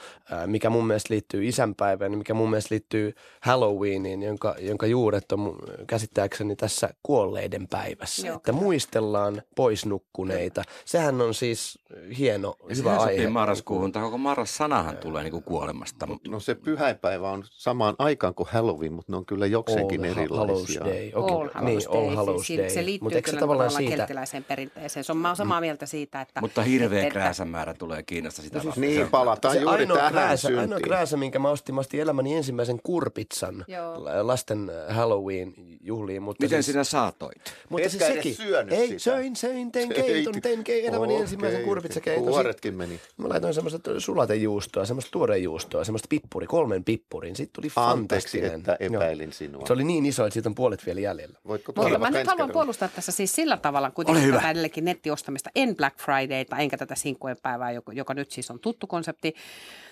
mikä 0.45 0.69
mun 0.69 0.87
mielestä 0.87 1.13
liittyy 1.13 1.47
isänpäivään, 1.47 2.17
mikä 2.17 2.33
mun 2.33 2.49
mielestä 2.49 2.73
liittyy 2.73 3.13
Halloweeniin, 3.41 4.23
jonka, 4.23 4.55
jonka 4.59 4.87
juuret 4.87 5.31
on 5.31 5.55
käsittääkseni 5.87 6.55
tässä 6.55 6.89
kuolleiden 7.03 7.67
päivässä. 7.67 8.27
Joo, 8.27 8.35
että 8.35 8.51
muistellaan 8.51 9.41
poisnukkuneita. 9.55 10.63
Sehän 10.85 11.21
on 11.21 11.33
siis 11.33 11.79
hieno, 12.17 12.55
ja 12.69 12.75
hyvä 12.75 12.97
aihe. 12.97 13.29
marraskuuhun, 13.29 13.91
tai 13.91 14.03
koko 14.03 14.17
marras-sanahan 14.17 14.97
tulee 14.97 15.23
niinku 15.23 15.41
kuolemasta. 15.41 16.07
No 16.27 16.39
se 16.39 16.55
pyhäpäivä 16.55 17.29
on 17.29 17.43
samaan 17.51 17.95
aikaan 17.99 18.35
kuin 18.35 18.49
Halloween, 18.51 18.93
mutta 18.93 19.11
ne 19.11 19.17
on 19.17 19.25
kyllä 19.25 19.45
jokseenkin 19.45 20.01
All 20.01 20.11
erilaisia. 20.11 20.83
All 20.83 20.89
Day. 20.89 21.11
Okay. 21.13 21.49
All 21.53 21.65
niin, 21.65 21.81
All 21.89 22.18
Hallows 22.19 22.47
siis 22.47 22.59
Day. 22.59 22.69
Se 22.69 22.85
liittyy 22.85 23.05
Mut 23.05 23.23
kyllä 23.23 23.35
se 23.35 23.39
tavallaan 23.39 23.71
siitä... 23.71 23.95
kelttiläiseen 23.95 24.43
perinteeseen. 24.43 25.03
Se 25.03 25.11
on, 25.11 25.17
mä 25.17 25.27
olen 25.27 25.35
samaa 25.35 25.61
mieltä 25.61 25.85
siitä, 25.85 26.21
että... 26.21 26.41
Mutta 26.41 26.63
hirveä 26.63 27.01
että, 27.01 27.11
krääsämäärä 27.11 27.73
tulee 27.73 28.03
Kiinasta 28.03 28.41
sitä 28.41 28.57
no 28.57 28.63
siis 28.63 28.75
Niin, 28.75 29.09
palataan 29.09 29.53
se 29.53 29.61
juuri 29.61 29.81
ainoa 29.81 30.09
krääsä, 30.09 30.47
ainoa 30.59 30.79
krääsä, 30.79 31.17
minkä 31.17 31.39
mä 31.39 31.49
ostin, 31.49 31.75
mä 31.75 31.81
ostin 31.81 31.99
elämäni 31.99 32.35
ensimmäisen 32.35 32.79
kurpitsan 32.83 33.65
Joo. 33.67 34.03
lasten 34.21 34.71
Halloween-juhliin. 34.89 36.21
Mutta 36.21 36.43
Miten 36.43 36.63
siis, 36.63 36.73
sinä 36.73 36.83
saatoit? 36.83 37.53
Mutta 37.69 37.89
siis 37.89 38.03
sekin. 38.07 38.35
Ei, 38.69 38.87
sitä. 38.87 38.99
söin, 38.99 39.35
söin, 39.35 39.71
tein 39.71 39.89
keiton, 39.89 40.41
tein 40.41 40.63
ke, 40.63 40.79
elämäni 40.79 41.13
okay. 41.13 41.21
ensimmäisen 41.21 41.63
kurpitsakeiton. 41.63 42.23
Kuoretkin 42.23 42.75
meni. 42.75 42.99
Mä 43.17 43.29
laitoin 43.29 43.53
semmoista 43.53 43.99
sulatejuustoa, 43.99 44.85
semmoista 44.85 45.11
tuorejuustoa, 45.11 45.83
semmoista 45.83 46.07
pippuri, 46.09 46.47
kolmen 46.47 46.83
pippurin. 46.83 47.35
Sitten 47.35 47.61
tuli 47.61 47.69
fantastinen. 47.69 48.53
Anteeksi, 48.53 48.79
että 48.79 48.95
epäilin 48.95 49.33
sinua. 49.33 49.67
Se 49.67 49.73
oli 49.73 49.83
niin 49.83 50.05
iso, 50.05 50.25
että 50.25 50.33
siitä 50.33 50.49
on 50.49 50.55
puolet 50.55 50.85
vielä 50.85 50.99
jäljellä. 50.99 51.39
Voitko 51.47 51.73
mä 51.99 52.08
nyt 52.11 52.27
haluan 52.27 52.51
puolustaa 52.51 52.87
tässä 52.87 53.11
siis 53.11 53.35
sillä 53.35 53.57
tavalla 53.57 53.91
kuitenkin 53.91 54.33
tätä 54.33 54.49
edellekin 54.49 54.85
nettiostamista. 54.85 55.49
En 55.55 55.75
Black 55.75 55.99
Fridayta, 55.99 56.57
enkä 56.57 56.77
tätä 56.77 56.95
sinkkujen 56.95 57.37
päivää, 57.43 57.71
joka, 57.71 57.93
joka 57.93 58.13
nyt 58.13 58.31
siis 58.31 58.51
on 58.51 58.59
tuttu 58.59 58.87
konsepti. 58.87 59.35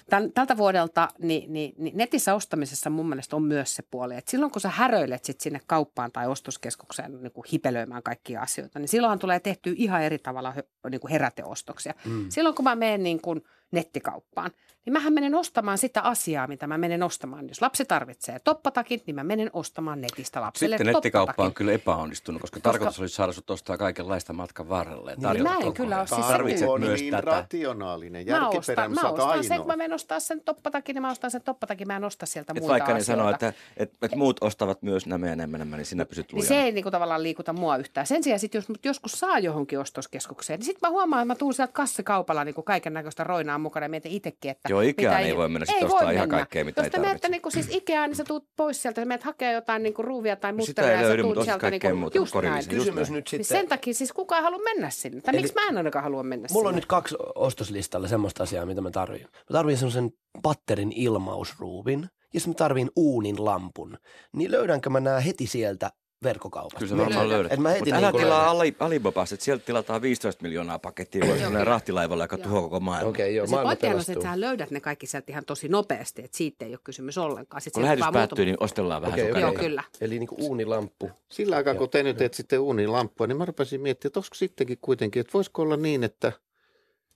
Tän, 0.09 0.31
tältä 0.31 0.57
vuodelta 0.57 1.07
niin, 1.19 1.53
niin, 1.53 1.73
niin 1.77 1.97
netissä 1.97 2.35
ostamisessa 2.35 2.89
mun 2.89 3.09
mielestä 3.09 3.35
on 3.35 3.43
myös 3.43 3.75
se 3.75 3.83
puoli, 3.91 4.15
että 4.15 4.31
silloin 4.31 4.51
kun 4.51 4.61
sä 4.61 4.69
häröilet 4.69 5.25
sit 5.25 5.41
sinne 5.41 5.61
kauppaan 5.67 6.11
tai 6.11 6.27
ostoskeskukseen 6.27 7.21
niin 7.21 7.31
kuin 7.31 7.45
hipelöimään 7.53 8.03
kaikkia 8.03 8.41
asioita, 8.41 8.79
niin 8.79 8.87
silloinhan 8.87 9.19
tulee 9.19 9.39
tehty 9.39 9.73
ihan 9.77 10.03
eri 10.03 10.17
tavalla 10.17 10.53
niin 10.89 11.01
kuin 11.01 11.11
heräteostoksia. 11.11 11.93
Mm. 12.05 12.25
Silloin 12.29 12.55
kun 12.55 12.63
mä 12.63 12.75
menen 12.75 13.03
niin 13.03 13.21
kuin– 13.21 13.41
nettikauppaan, 13.71 14.51
niin 14.87 14.93
mähän 14.93 15.13
menen 15.13 15.35
ostamaan 15.35 15.77
sitä 15.77 16.01
asiaa, 16.01 16.47
mitä 16.47 16.67
mä 16.67 16.77
menen 16.77 17.03
ostamaan. 17.03 17.47
Jos 17.47 17.61
lapsi 17.61 17.85
tarvitsee 17.85 18.39
toppatakin, 18.39 19.01
niin 19.05 19.15
mä 19.15 19.23
menen 19.23 19.49
ostamaan 19.53 20.01
netistä 20.01 20.41
lapselle 20.41 20.77
Sitten 20.77 20.93
nettikauppa 20.93 21.43
on 21.43 21.53
kyllä 21.53 21.71
epäonnistunut, 21.71 22.41
koska, 22.41 22.55
koska 22.55 22.71
tarkoitus 22.71 22.99
olisi 22.99 23.15
saada 23.15 23.33
sut 23.33 23.49
ostaa 23.49 23.77
kaikenlaista 23.77 24.33
matkan 24.33 24.69
varrelle. 24.69 25.15
Niin, 25.15 25.43
mä 25.43 25.57
en 25.57 25.73
kyllä 25.73 25.99
ole 25.99 26.07
siis 26.07 26.25
Tarvitset 26.25 26.69
on 26.69 26.81
myös 26.81 26.99
niin 27.01 27.11
tätä. 27.11 27.31
rationaalinen, 27.31 28.25
järkiperäinen, 28.25 28.95
mä 28.95 29.01
ostan, 29.01 29.25
mä 29.25 29.31
ostan 29.31 29.43
sen, 29.43 29.57
kun 29.57 29.67
mä 29.67 29.75
menen 29.75 29.93
ostaa 29.93 30.19
sen 30.19 30.41
toppatakin, 30.41 30.93
niin 30.93 31.01
mä 31.01 31.11
ostan 31.11 31.31
sen 31.31 31.41
toppatakin, 31.41 31.87
mä 31.87 31.95
en 31.95 32.03
osta 32.03 32.25
sieltä 32.25 32.53
et 32.55 32.59
muuta 32.59 32.71
Vaikka 32.71 32.93
ne 32.93 33.03
sanoo, 33.03 33.29
että, 33.29 33.53
että, 33.77 33.97
että, 34.01 34.17
muut 34.17 34.37
ostavat 34.41 34.81
myös 34.81 35.05
nämä 35.05 35.25
enemmän, 35.25 35.61
enemmän 35.61 35.77
niin 35.77 35.85
sinä 35.85 36.05
pysyt 36.05 36.33
lujana. 36.33 36.41
Niin 36.41 36.47
se 36.47 36.63
ei 36.63 36.71
niin 36.71 36.83
kuin, 36.83 36.91
tavallaan 36.91 37.23
liikuta 37.23 37.53
mua 37.53 37.77
yhtään. 37.77 38.07
Sen 38.07 38.23
sijaan, 38.23 38.39
sit, 38.39 38.53
jos 38.53 38.65
joskus 38.85 39.11
saa 39.11 39.39
johonkin 39.39 39.79
ostoskeskukseen, 39.79 40.59
niin 40.59 40.65
sitten 40.65 40.89
mä 40.89 40.91
huomaan, 40.91 41.21
että 41.21 41.33
mä 41.33 41.35
tuun 41.35 41.53
sieltä 41.53 41.73
kassikaupalla 41.73 42.43
niin 42.43 42.55
kaiken 42.65 42.93
näköistä 42.93 43.23
roinaa 43.23 43.56
mukana 43.61 43.87
mietin 43.87 44.11
itsekin, 44.11 44.51
että... 44.51 44.69
Joo, 44.69 44.81
Ikeaan 44.81 45.21
ei, 45.21 45.27
ei 45.27 45.37
voi 45.37 45.49
mennä 45.49 45.65
sitten 45.65 45.85
ostaa 45.87 46.11
ihan 46.11 46.29
kaikkea, 46.29 46.65
mitä 46.65 46.81
Jos 46.81 46.85
ei 46.85 47.01
tarvitse. 47.01 47.29
niin 47.29 47.41
siis 47.49 47.67
Ikeaan, 47.69 48.09
niin 48.09 48.15
sä 48.15 48.23
tuut 48.23 48.47
pois 48.55 48.81
sieltä, 48.81 49.01
sä 49.01 49.05
menet 49.05 49.23
hakea 49.23 49.51
jotain 49.51 49.83
niin 49.83 49.93
kuin 49.93 50.05
ruuvia 50.05 50.35
tai 50.35 50.53
musteria 50.53 51.01
ja 51.01 51.07
sä 51.07 51.21
tuut 51.21 51.43
sieltä 51.43 51.69
niin 51.69 51.81
kuin, 51.81 52.11
just 52.15 52.35
näin. 52.35 52.67
Kysymys 52.69 53.11
nyt 53.11 53.27
sitten. 53.27 53.37
Niin 53.39 53.45
sen 53.45 53.67
takia 53.67 53.93
siis 53.93 54.13
kukaan 54.13 54.43
halua 54.43 54.59
mennä 54.63 54.89
sinne. 54.89 55.21
Tai 55.21 55.33
Eli, 55.33 55.41
miksi 55.41 55.55
mä 55.55 55.67
en 55.69 55.77
ainakaan 55.77 56.03
halua 56.03 56.23
mennä 56.23 56.47
Mulla 56.51 56.69
on 56.69 56.75
nyt 56.75 56.85
kaksi 56.85 57.15
ostoslistalla 57.35 58.07
semmoista 58.07 58.43
asiaa, 58.43 58.65
mitä 58.65 58.81
mä 58.81 58.91
tarvitsen. 58.91 59.29
Mä 59.33 59.53
tarvitsen 59.53 59.91
semmoisen 59.91 60.19
patterin 60.43 60.91
ilmausruuvin 60.91 62.09
ja 62.33 62.39
sitten 62.39 62.51
mä 62.51 62.57
tarvin 62.57 62.91
uunin 62.95 63.45
lampun. 63.45 63.97
Niin 64.33 64.51
löydänkö 64.51 64.89
mä 64.89 64.99
nämä 64.99 65.19
heti 65.19 65.47
sieltä 65.47 65.91
verkkokaupasta. 66.23 66.79
Kyllä 66.79 66.89
se 66.89 66.97
varmaan 66.97 67.29
löydät. 67.29 67.51
Et 67.51 67.59
mä 67.59 67.69
heti 67.69 67.91
Mutta 67.91 68.11
niin 68.11 68.21
tilaa 68.21 68.49
Ali, 68.49 68.75
Alibabasta, 68.79 69.35
että 69.35 69.45
sieltä 69.45 69.65
tilataan 69.65 70.01
15 70.01 70.43
miljoonaa 70.43 70.79
pakettia 70.79 71.27
voi 71.27 71.65
rahtilaivalla, 71.65 72.23
joka 72.23 72.37
tuhoaa 72.37 72.61
koko 72.61 72.79
maailman. 72.79 73.09
Okei, 73.09 73.25
okay, 73.25 73.35
joo, 73.35 73.47
se 73.47 73.55
pointti 73.63 73.87
on 73.87 74.03
se, 74.03 74.13
että 74.13 74.25
sä 74.25 74.39
löydät 74.39 74.71
ne 74.71 74.79
kaikki 74.79 75.07
sieltä 75.07 75.31
ihan 75.31 75.45
tosi 75.45 75.67
nopeasti, 75.67 76.23
että 76.23 76.37
siitä 76.37 76.65
ei 76.65 76.71
ole 76.71 76.79
kysymys 76.83 77.17
ollenkaan. 77.17 77.61
Sitten 77.61 77.81
Kun 77.81 77.83
lähetys 77.83 78.05
päättyy, 78.13 78.19
muutama... 78.21 78.45
niin 78.45 78.63
ostellaan 78.63 79.01
vähän 79.01 79.19
okay, 79.19 79.29
okay. 79.31 79.41
Joo, 79.41 79.53
kyllä. 79.53 79.83
Eli 80.01 80.19
niin 80.19 80.27
kuin 80.27 80.41
uunilamppu. 80.41 81.09
Sillä 81.29 81.55
aikaa, 81.55 81.75
kun 81.75 81.89
te 81.89 82.03
nyt 82.03 82.33
sitten 82.33 82.59
uunilamppua, 82.59 83.27
niin 83.27 83.37
mä 83.37 83.45
rupesin 83.45 83.81
miettimään, 83.81 84.09
että 84.09 84.19
olisiko 84.19 84.35
sittenkin 84.35 84.77
kuitenkin, 84.81 85.19
että 85.19 85.33
voisiko 85.33 85.61
olla 85.61 85.77
niin, 85.77 86.03
että 86.03 86.31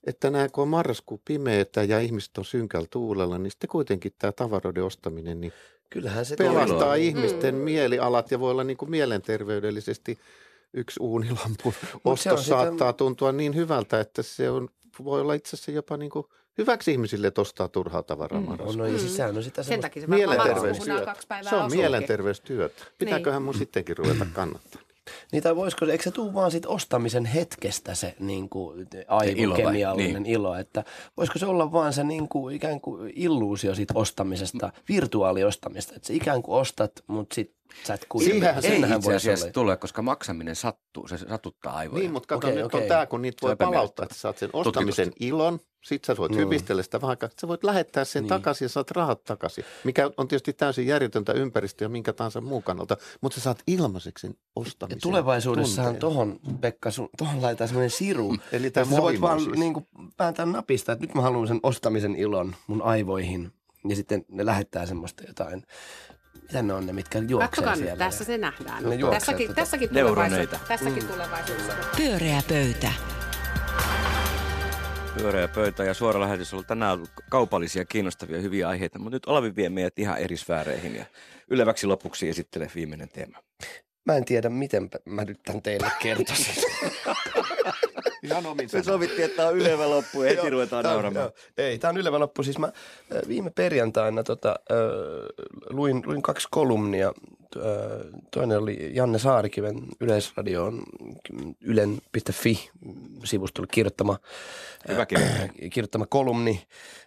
että 0.06 0.30
nämä 0.30 0.48
kun 0.48 0.62
on 0.62 0.68
marraskuu 0.68 1.20
pimeätä 1.24 1.82
ja 1.82 2.00
ihmiset 2.00 2.38
on 2.38 2.44
synkällä 2.44 2.86
tuulella, 2.90 3.38
niin 3.38 3.50
sitten 3.50 3.70
kuitenkin 3.70 4.12
tämä 4.18 4.32
tavaroiden 4.32 4.84
ostaminen, 4.84 5.40
niin 5.40 5.52
Kyllähän 5.92 6.24
se 6.24 6.36
pelastaa 6.36 6.78
toimii. 6.78 7.06
ihmisten 7.08 7.54
mielialat 7.54 8.30
ja 8.30 8.40
voi 8.40 8.50
olla 8.50 8.64
niin 8.64 8.76
kuin 8.76 8.90
mielenterveydellisesti 8.90 10.18
yksi 10.74 11.00
uunilampun 11.02 11.72
ostos 12.04 12.46
saattaa 12.46 12.88
sitä- 12.88 12.92
tuntua 12.92 13.32
niin 13.32 13.54
hyvältä, 13.54 14.00
että 14.00 14.22
se 14.22 14.50
on, 14.50 14.68
voi 15.04 15.20
olla 15.20 15.34
itse 15.34 15.56
asiassa 15.56 15.70
jopa 15.70 15.96
niin 15.96 16.10
kuin 16.10 16.26
hyväksi 16.58 16.92
ihmisille, 16.92 17.26
että 17.26 17.40
ostaa 17.40 17.68
turhaa 17.68 18.02
tavaraa 18.02 18.38
On, 18.38 18.44
marraskuussa. 18.44 18.78
no, 18.78 18.86
ja 18.86 18.98
siis 18.98 19.16
sehän 19.16 19.36
on 19.36 19.42
sitä 19.42 19.62
Sen 19.62 19.80
takia 19.80 20.02
se 20.02 20.06
päivää 21.28 21.50
Se 21.50 21.56
on 21.56 21.70
mielenterveystyötä. 21.70 22.84
Pitääköhän 22.98 23.40
Niin. 23.40 23.44
mun 23.44 23.54
sittenkin 23.54 23.96
ruveta 23.96 24.26
kannattaa? 24.32 24.81
Niin 25.32 25.42
tai 25.42 25.56
voisiko, 25.56 25.86
eikö 25.86 26.04
se 26.04 26.10
tuu 26.10 26.34
vaan 26.34 26.50
sit 26.50 26.66
ostamisen 26.66 27.24
hetkestä 27.24 27.94
se 27.94 28.14
niin 28.18 28.48
kuin, 28.48 28.80
ilo 28.80 29.04
aivokemiallinen 29.08 30.22
Niin. 30.22 30.34
ilo, 30.34 30.54
että 30.54 30.84
voisiko 31.16 31.38
se 31.38 31.46
olla 31.46 31.72
vaan 31.72 31.92
se 31.92 32.04
niin 32.04 32.28
kuin, 32.28 32.56
ikään 32.56 32.80
kuin 32.80 33.12
illuusio 33.16 33.74
siitä 33.74 33.94
ostamisesta, 33.96 34.72
virtuaaliostamista, 34.88 35.94
että 35.96 36.06
sä 36.08 36.12
ikään 36.14 36.42
kuin 36.42 36.60
ostat, 36.60 36.92
mutta 37.06 37.34
sit 37.34 37.54
sä 37.86 37.94
et 37.94 38.06
kuitenkaan. 38.08 38.40
Siihenhän 38.40 38.62
se 38.62 38.68
Ei 38.68 38.80
Senhän 38.80 38.98
itse 38.98 39.14
asiassa 39.14 39.44
olla. 39.46 39.52
tule, 39.52 39.76
koska 39.76 40.02
maksaminen 40.02 40.56
sattuu, 40.56 41.08
se 41.08 41.18
satuttaa 41.18 41.72
aivoja. 41.76 42.00
Niin, 42.00 42.12
mutta 42.12 42.26
kato, 42.26 42.46
Okei, 42.46 42.56
nyt 42.56 42.64
okei. 42.64 42.82
on 42.82 42.88
tämä, 42.88 43.06
kun 43.06 43.22
niitä 43.22 43.38
voi 43.42 43.56
palauttaa, 43.56 44.04
että 44.04 44.14
saat 44.14 44.38
sen 44.38 44.50
ostamisen 44.52 45.12
ilon, 45.20 45.58
sit 45.82 46.04
sä 46.04 46.16
voit 46.16 46.32
Mm. 46.32 46.38
hypistellä 46.38 46.82
sitä 46.82 47.00
vähän, 47.00 47.10
aikaa, 47.10 47.28
sä 47.40 47.48
voit 47.48 47.64
lähettää 47.64 48.04
sen 48.04 48.22
Niin. 48.22 48.28
takaisin 48.28 48.64
ja 48.64 48.68
saat 48.68 48.90
rahat 48.90 49.24
takaisin, 49.24 49.64
mikä 49.84 50.10
on 50.16 50.28
tietysti 50.28 50.52
täysin 50.52 50.86
järjetöntä 50.86 51.32
ympäristöä 51.32 51.88
minkä 51.88 52.12
tahansa 52.12 52.40
muun 52.40 52.62
kannalta, 52.62 52.96
mutta 53.20 53.34
sä 53.34 53.40
saat 53.40 53.62
ilmaiseksi 53.66 54.22
sen 54.22 54.30
Ja 54.30 54.36
ostamisen 54.56 55.00
tulevaisuudessahan 55.00 55.94
tunteen. 55.94 56.00
tohon, 56.00 56.40
Pekka, 56.60 56.90
sun, 56.90 57.08
tohon 57.18 57.42
laitetaan 57.42 57.68
semmoinen 57.68 57.90
siru. 57.90 58.36
Eli 58.52 58.66
Että 58.66 58.84
tämä 58.84 58.96
sä 58.96 59.02
voit 59.02 59.20
vaan 59.20 59.40
siis. 59.40 59.58
niin 59.58 59.74
kuin, 59.74 59.86
päätää 60.16 60.46
napista, 60.46 60.92
että 60.92 61.06
nyt 61.06 61.14
mä 61.14 61.22
haluan 61.22 61.48
sen 61.48 61.60
ostamisen 61.62 62.16
ilon 62.16 62.54
mun 62.66 62.82
aivoihin. 62.82 63.52
Ja 63.88 63.96
sitten 63.96 64.24
ne 64.28 64.46
lähettää 64.46 64.86
semmoista 64.86 65.22
jotain, 65.28 65.62
mitä 66.42 66.62
ne 66.62 66.72
on 66.74 66.86
ne, 66.86 66.92
mitkä 66.92 67.18
juoksee 67.18 67.48
Katsokaa 67.48 67.74
nyt, 67.76 67.84
siellä. 67.84 68.04
tässä 68.04 68.24
se 68.24 68.38
nähdään. 68.38 68.84
Ne 68.90 68.98
tässäkin, 69.10 69.50
tota- 69.50 69.54
tässäkin, 69.54 69.88
tulevaisuudessa, 69.88 70.58
tässäkin 70.68 71.06
tulevaisuudessa. 71.08 71.72
Pyöreä 71.96 72.42
pöytä. 72.48 72.92
Pyöreä 75.16 75.48
pöytä 75.48 75.84
ja 75.84 75.94
suora 75.94 76.20
lähetys 76.20 76.52
on 76.52 76.56
ollut 76.56 76.66
tänään 76.66 76.92
ollut 76.92 77.10
kaupallisia, 77.30 77.84
kiinnostavia, 77.84 78.40
hyviä 78.40 78.68
aiheita, 78.68 78.98
mutta 78.98 79.16
nyt 79.16 79.26
Olavi 79.26 79.56
vie 79.56 79.68
meidät 79.68 79.98
ihan 79.98 80.18
eri 80.18 80.36
sfääreihin 80.36 80.96
ja 80.96 81.04
yleväksi 81.50 81.86
lopuksi 81.86 82.28
esittelee 82.28 82.68
viimeinen 82.74 83.08
teema. 83.08 83.38
Mä 84.04 84.16
en 84.16 84.24
tiedä, 84.24 84.48
miten 84.48 84.88
mä 85.04 85.24
nyt 85.24 85.40
tämän 85.44 85.62
teille 85.62 85.92
kertoisin. 86.02 86.54
Ihan 88.22 88.46
omin 88.46 88.68
Me 88.72 88.82
sovittiin, 88.82 89.24
että 89.24 89.36
tämä 89.36 89.48
on 89.48 89.56
ylevä 89.56 89.90
loppu 89.90 90.22
ja 90.22 90.30
heti 90.30 90.50
ruvetaan 90.50 90.82
Tää 90.82 90.92
on- 90.92 90.96
nauramaan. 90.96 91.24
joo. 91.24 91.32
Ei, 91.58 91.78
tämä 91.78 91.90
on 91.90 91.96
ylevä 91.98 92.18
loppu. 92.18 92.42
Siis 92.42 92.58
mä 92.58 92.72
viime 93.28 93.50
perjantaina 93.50 94.22
tota, 94.22 94.56
äh, 94.70 94.76
luin, 95.70 96.02
luin 96.06 96.22
kaksi 96.22 96.48
kolumnia. 96.50 97.12
Äh, 97.56 97.62
Toinen 98.30 98.58
oli 98.58 98.90
Janne 98.94 99.18
Saarikiven 99.18 99.74
Yleisradion 100.00 100.82
ylen.fi-sivustolle 101.60 103.68
kirjoittama, 103.72 104.18
Hyvä 104.88 105.06
äh, 105.16 105.50
kirjoittama 105.72 106.06
kolumni. 106.06 106.62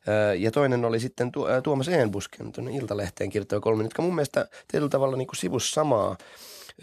Äh, 0.09 0.41
Ja 0.41 0.51
toinen 0.51 0.85
oli 0.85 0.99
sitten 0.99 1.31
tu- 1.31 1.47
äh, 1.47 1.63
Tuomas 1.63 1.87
Eenbusken 1.87 2.51
tuonne 2.51 2.71
Iltalehteen 2.71 3.29
kirjoittama 3.29 3.59
kolumni, 3.59 3.85
jotka 3.85 4.01
mun 4.01 4.15
mielestä 4.15 4.47
tietyllä 4.67 4.89
tavalla 4.89 5.17
niin 5.17 5.27
sivus 5.35 5.71
samaa, 5.71 6.17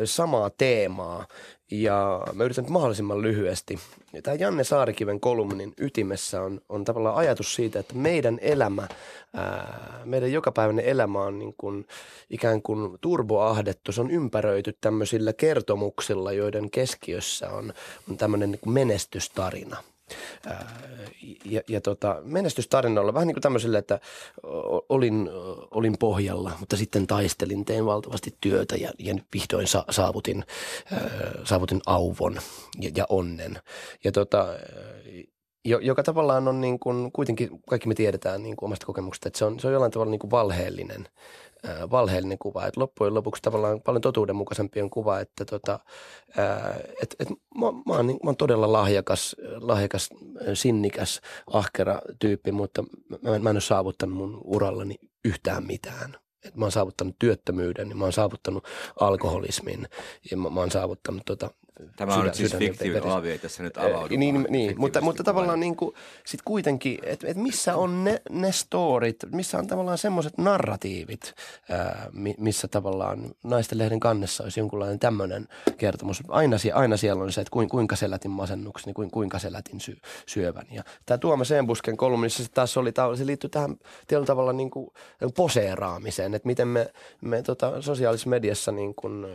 samaa 0.05 0.51
teemaa. 0.51 1.27
Ja 1.73 2.21
mä 2.33 2.45
yritän 2.45 2.65
nyt 2.65 2.71
mahdollisimman 2.71 3.23
lyhyesti. 3.23 3.79
Tämä 4.23 4.35
Janne 4.35 4.65
Saarikiven 4.65 5.21
kolumnin 5.21 5.75
ytimessä 5.79 6.43
on, 6.43 6.61
on 6.69 6.85
tavallaan 6.85 7.17
ajatus 7.17 7.55
siitä, 7.55 7.79
että 7.79 7.95
meidän 7.95 8.39
elämä, 8.43 8.89
ää, 9.35 10.01
meidän 10.05 10.33
jokapäiväinen 10.33 10.85
elämä 10.85 11.23
on 11.23 11.39
niin 11.39 11.55
kuin, 11.59 11.87
ikään 12.31 12.63
kuin 12.63 12.99
turboahdettu. 13.01 13.93
Se 13.93 14.01
on 14.01 14.11
ympäröity 14.11 14.77
tämmöisillä 14.81 15.33
kertomuksilla, 15.33 16.33
joiden 16.33 16.71
keskiössä 16.71 17.51
on, 17.51 17.73
on 18.11 18.17
tämmöinen 18.17 18.51
niin 18.51 18.73
menestystarina. 18.73 19.77
Ja, 21.45 21.61
ja 21.69 21.81
tota, 21.81 22.21
menestystarinalla 22.25 23.15
vähän 23.15 23.27
niin 23.27 23.35
kuin 23.35 23.43
tämmöiselle, 23.43 23.79
että 23.79 24.01
olin, 24.89 25.31
olin 25.71 25.99
pohjalla, 25.99 26.53
mutta 26.61 26.77
sitten 26.77 27.07
taistelin, 27.07 27.65
tein 27.65 27.87
valtavasti 27.87 28.37
työtä 28.41 28.77
ja, 28.77 28.91
ja 28.99 29.15
nyt 29.15 29.27
vihdoin 29.35 29.67
sa, 29.67 29.85
saavutin, 29.91 30.45
saavutin 31.45 31.81
auvon 31.87 32.39
ja, 32.81 32.91
ja 32.97 33.07
onnen. 33.09 33.59
Ja 34.05 34.13
tota, 34.13 34.47
joka 35.65 36.03
tavallaan 36.03 36.49
on 36.49 36.61
niin 36.61 36.79
kuin, 36.79 37.13
kuitenkin 37.13 37.51
kaikki 37.69 37.89
me 37.89 37.95
tiedetään 37.95 38.43
niin 38.43 38.57
kuin 38.57 38.67
omasta 38.67 38.87
kokemuksesta, 38.87 39.29
että 39.29 39.39
se 39.39 39.45
on, 39.45 39.61
se 39.61 39.67
on 39.67 39.73
jollain 39.73 39.93
tavalla 39.93 40.11
niin 40.11 40.19
kuin 40.19 40.31
valheellinen, 40.31 41.09
ää, 41.65 41.91
valheellinen 41.91 42.39
kuva. 42.39 42.67
Et 42.67 42.77
loppujen 42.77 43.15
lopuksi 43.15 43.43
tavallaan 43.43 43.83
paljon 43.83 44.01
totuudenmukaisempi 44.01 44.83
on 44.83 44.91
kuva, 44.91 45.21
että 45.21 45.45
tota, 45.45 45.81
ää, 46.37 46.81
et, 47.03 47.17
et 47.19 47.29
mä, 47.31 47.67
mä, 47.87 47.95
oon, 47.95 48.07
niin- 48.07 48.19
mä 48.23 48.29
oon 48.29 48.37
todella 48.37 48.73
lahjakas, 48.73 49.37
lahjakas, 49.61 50.11
sinnikäs, 50.55 51.21
ahkera 51.53 52.01
tyyppi, 52.19 52.53
mutta 52.53 52.83
mä, 53.23 53.39
mä 53.39 53.51
en 53.51 53.57
ole 53.57 53.61
saavuttanut 53.61 54.17
mun 54.17 54.41
urallani 54.45 54.95
yhtään 55.25 55.67
mitään. 55.67 56.17
Et 56.45 56.57
mä 56.57 56.65
oon 56.65 56.73
saavuttanut 56.73 57.17
työttömyyden, 57.19 57.97
mä 57.97 58.05
oon 58.05 58.13
saavuttanut 58.13 58.65
alkoholismin 59.01 59.89
ja 60.31 60.37
mä, 60.37 60.51
mä 60.51 60.61
oon 60.61 60.71
saavuttanut 60.71 61.23
tota, 61.27 61.51
Tämä 61.97 62.15
on 62.15 62.25
nyt 62.25 62.35
siis 62.35 62.51
sydän- 62.51 62.59
fiktio, 62.69 62.93
veres- 62.95 63.05
Olavi 63.07 63.31
ei 63.31 63.39
tässä 63.39 63.63
nyt 63.63 63.77
Eh, 63.77 63.85
avaudu. 63.85 64.17
Niin, 64.17 64.35
niin, 64.35 64.47
niin. 64.51 64.75
mutta, 64.81 65.01
mutta 65.01 65.25
tavallaan 65.25 65.61
niin 65.61 65.77
kuin, 65.77 65.95
sit 66.27 66.41
kuitenkin, 66.45 66.99
että 67.03 67.27
et 67.29 67.37
missä 67.37 67.77
on 67.77 68.05
ne, 68.05 68.23
ne 68.31 68.53
storit, 68.53 69.17
missä 69.33 69.59
on 69.59 69.67
tavallaan 69.67 69.99
semmoiset 69.99 70.39
narratiivit, 70.39 71.35
ää, 71.71 72.09
mi- 72.13 72.35
missä 72.39 72.69
tavallaan 72.69 73.31
naisten 73.45 73.79
lehden 73.79 74.01
kannessa 74.01 74.43
olisi 74.45 74.61
jonkunlainen 74.61 74.99
tämmöinen 74.99 75.49
kertomus. 75.79 76.23
Aina, 76.29 76.57
aina 76.75 76.97
siellä 76.97 77.23
on 77.25 77.33
se, 77.33 77.41
että 77.41 77.51
kuin, 77.51 77.69
kuinka 77.69 77.97
selätin 77.97 78.31
masennukseni, 78.31 78.93
kuin, 78.95 79.11
kuinka 79.11 79.39
selätin 79.39 79.81
sy- 79.81 79.99
syövän. 80.27 80.67
Ja 80.71 80.83
tämä 81.07 81.19
Tuomas 81.19 81.51
Eenbusken 81.51 81.97
kolumnissa 81.97 82.43
se 82.45 82.49
taas 82.55 82.77
oli, 82.77 82.93
se 83.17 83.27
liittyy 83.27 83.51
tähän 83.51 83.77
tietyllä 84.07 84.27
tavalla 84.27 84.53
niin 84.53 84.71
kuin 84.71 84.91
poseeraamiseen, 85.37 86.35
että 86.35 86.47
miten 86.47 86.69
me, 86.69 86.93
me 87.21 87.43
tota, 87.43 87.83
sosiaalisessa 87.83 88.31
mediassa 88.31 88.73
niin 88.73 88.95
kuin, 88.95 89.27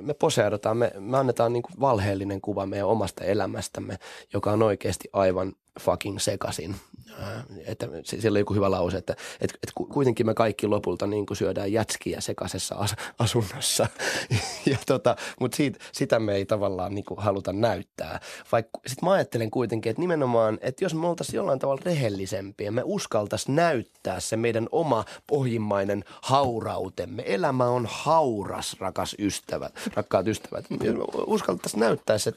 me 0.00 0.14
poseerataan, 0.14 0.76
me, 0.76 0.92
me 0.98 1.18
annetaan 1.18 1.52
niin 1.52 1.62
kuin 1.62 1.80
valheellinen 1.86 2.40
kuva 2.40 2.66
meidän 2.66 2.88
omasta 2.88 3.24
elämästämme, 3.24 3.98
joka 4.32 4.50
on 4.52 4.62
oikeasti 4.62 5.08
aivan 5.12 5.52
fucking 5.80 6.18
sekasin. 6.18 6.76
Ää, 7.20 7.44
Että 7.66 7.88
siellä 8.04 8.36
on 8.36 8.40
joku 8.40 8.54
hyvä 8.54 8.70
lause, 8.70 8.98
että, 8.98 9.12
että, 9.40 9.58
että 9.62 9.72
ku- 9.74 9.86
kuitenkin 9.86 10.26
me 10.26 10.34
kaikki 10.34 10.66
lopulta 10.66 11.06
niin 11.06 11.26
kuin 11.26 11.36
syödään 11.36 11.72
jätskiä 11.72 12.20
sekaisessa 12.20 12.74
as, 12.74 12.94
asunnossa. 13.18 13.86
ja 14.70 14.78
tota, 14.86 15.16
mutta 15.40 15.56
siitä, 15.56 15.78
sitä 15.92 16.18
me 16.18 16.34
ei 16.34 16.46
tavallaan 16.46 16.94
niin 16.94 17.04
kuin 17.04 17.20
haluta 17.20 17.52
näyttää. 17.52 18.20
Vaikka 18.52 18.80
sitten 18.86 19.08
mä 19.08 19.12
ajattelen 19.12 19.50
kuitenkin, 19.50 19.90
että 19.90 20.00
nimenomaan, 20.00 20.58
että 20.60 20.84
jos 20.84 20.94
me 20.94 21.06
oltaisiin 21.06 21.36
jollain 21.36 21.58
tavalla 21.58 21.82
rehellisempiä, 21.84 22.70
me 22.70 22.82
uskaltaisiin 22.84 23.56
näyttää 23.56 24.20
se 24.20 24.36
meidän 24.36 24.68
oma 24.72 25.04
pohjimmainen 25.26 26.04
haurautemme. 26.22 27.22
Elämä 27.26 27.64
on 27.64 27.86
hauras, 27.90 28.76
rakas 28.80 29.16
ystävät, 29.18 29.72
rakkaat 29.94 30.26
ystävät. 30.26 30.64
Jos 30.84 30.96
me 30.96 31.02
uskaltaisiin 31.26 31.80
näyttää 31.80 32.18
se 32.18 32.32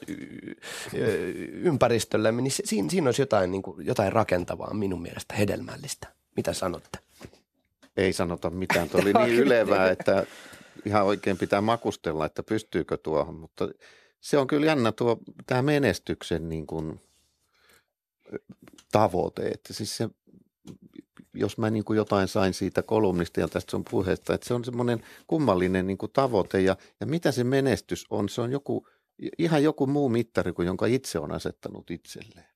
ympäristöllemme, 1.52 2.42
niin 2.42 2.52
siinä 2.90 3.08
olisi 3.08 3.22
jotain, 3.30 3.52
niin 3.52 3.62
kuin, 3.62 3.86
jotain 3.86 4.12
rakentavaa 4.12 4.74
minun 4.74 5.02
mielestä 5.02 5.34
hedelmällistä. 5.34 6.08
Mitä 6.36 6.52
sanotte? 6.52 6.98
Ei 7.96 8.12
sanota 8.12 8.50
mitään. 8.50 8.88
Tuo 8.88 9.00
oli 9.02 9.12
niin 9.12 9.38
ylevää, 9.38 9.90
että 9.90 10.26
ihan 10.84 11.04
oikein 11.04 11.38
pitää 11.38 11.60
makustella, 11.60 12.26
että 12.26 12.42
pystyykö 12.42 12.96
tuohon. 12.96 13.34
Mutta 13.34 13.68
se 14.20 14.38
on 14.38 14.46
kyllä 14.46 14.66
jännä 14.66 14.92
tuo 14.92 15.18
tämä 15.46 15.62
menestyksen 15.62 16.48
niin 16.48 16.66
kuin, 16.66 17.00
tavoite. 18.92 19.42
Että 19.42 19.72
siis 19.72 19.96
se, 19.96 20.08
jos 21.34 21.58
mä 21.58 21.70
niin 21.70 21.84
kuin 21.84 21.96
jotain 21.96 22.28
sain 22.28 22.54
siitä 22.54 22.82
kolumnista 22.82 23.40
ja 23.40 23.48
tästä 23.48 23.70
sun 23.70 23.84
puheesta, 23.90 24.34
että 24.34 24.48
se 24.48 24.54
on 24.54 24.64
semmoinen 24.64 25.04
kummallinen 25.26 25.86
niin 25.86 25.98
kuin 25.98 26.12
tavoite. 26.12 26.60
Ja, 26.60 26.76
ja 27.00 27.06
mitä 27.06 27.32
se 27.32 27.44
menestys 27.44 28.06
on? 28.10 28.28
Se 28.28 28.40
on 28.40 28.52
joku, 28.52 28.86
ihan 29.38 29.62
joku 29.62 29.86
muu 29.86 30.08
mittari 30.08 30.52
kuin 30.52 30.66
jonka 30.66 30.86
itse 30.86 31.18
on 31.18 31.32
asettanut 31.32 31.90
itselleen. 31.90 32.50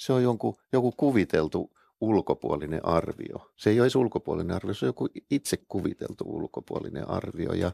Se 0.00 0.12
on 0.12 0.22
jonkun, 0.22 0.54
joku 0.72 0.92
kuviteltu 0.92 1.70
ulkopuolinen 2.00 2.86
arvio. 2.86 3.50
Se 3.56 3.70
ei 3.70 3.80
ole 3.80 3.84
edes 3.84 3.96
ulkopuolinen 3.96 4.56
arvio, 4.56 4.74
se 4.74 4.84
on 4.84 4.88
joku 4.88 5.08
itse 5.30 5.56
kuviteltu 5.68 6.24
ulkopuolinen 6.26 7.10
arvio. 7.10 7.52
Ja, 7.52 7.72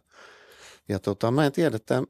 ja 0.88 0.98
tota, 0.98 1.30
mä 1.30 1.46
en 1.46 1.52
tiedä, 1.52 1.76
että 1.76 2.02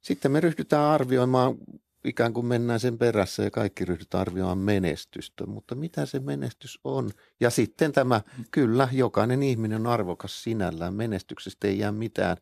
sitten 0.00 0.32
me 0.32 0.40
ryhdytään 0.40 0.84
arvioimaan, 0.84 1.56
ikään 2.04 2.32
kuin 2.32 2.46
mennään 2.46 2.80
sen 2.80 2.98
perässä 2.98 3.42
ja 3.42 3.50
kaikki 3.50 3.84
ryhdytään 3.84 4.20
arvioimaan 4.20 4.58
menestystä, 4.58 5.46
mutta 5.46 5.74
mitä 5.74 6.06
se 6.06 6.20
menestys 6.20 6.80
on? 6.84 7.10
Ja 7.40 7.50
sitten 7.50 7.92
tämä, 7.92 8.20
kyllä, 8.50 8.88
jokainen 8.92 9.42
ihminen 9.42 9.86
on 9.86 9.92
arvokas 9.92 10.42
sinällään, 10.42 10.94
menestyksestä 10.94 11.68
ei 11.68 11.78
jää 11.78 11.92
mitään, 11.92 12.36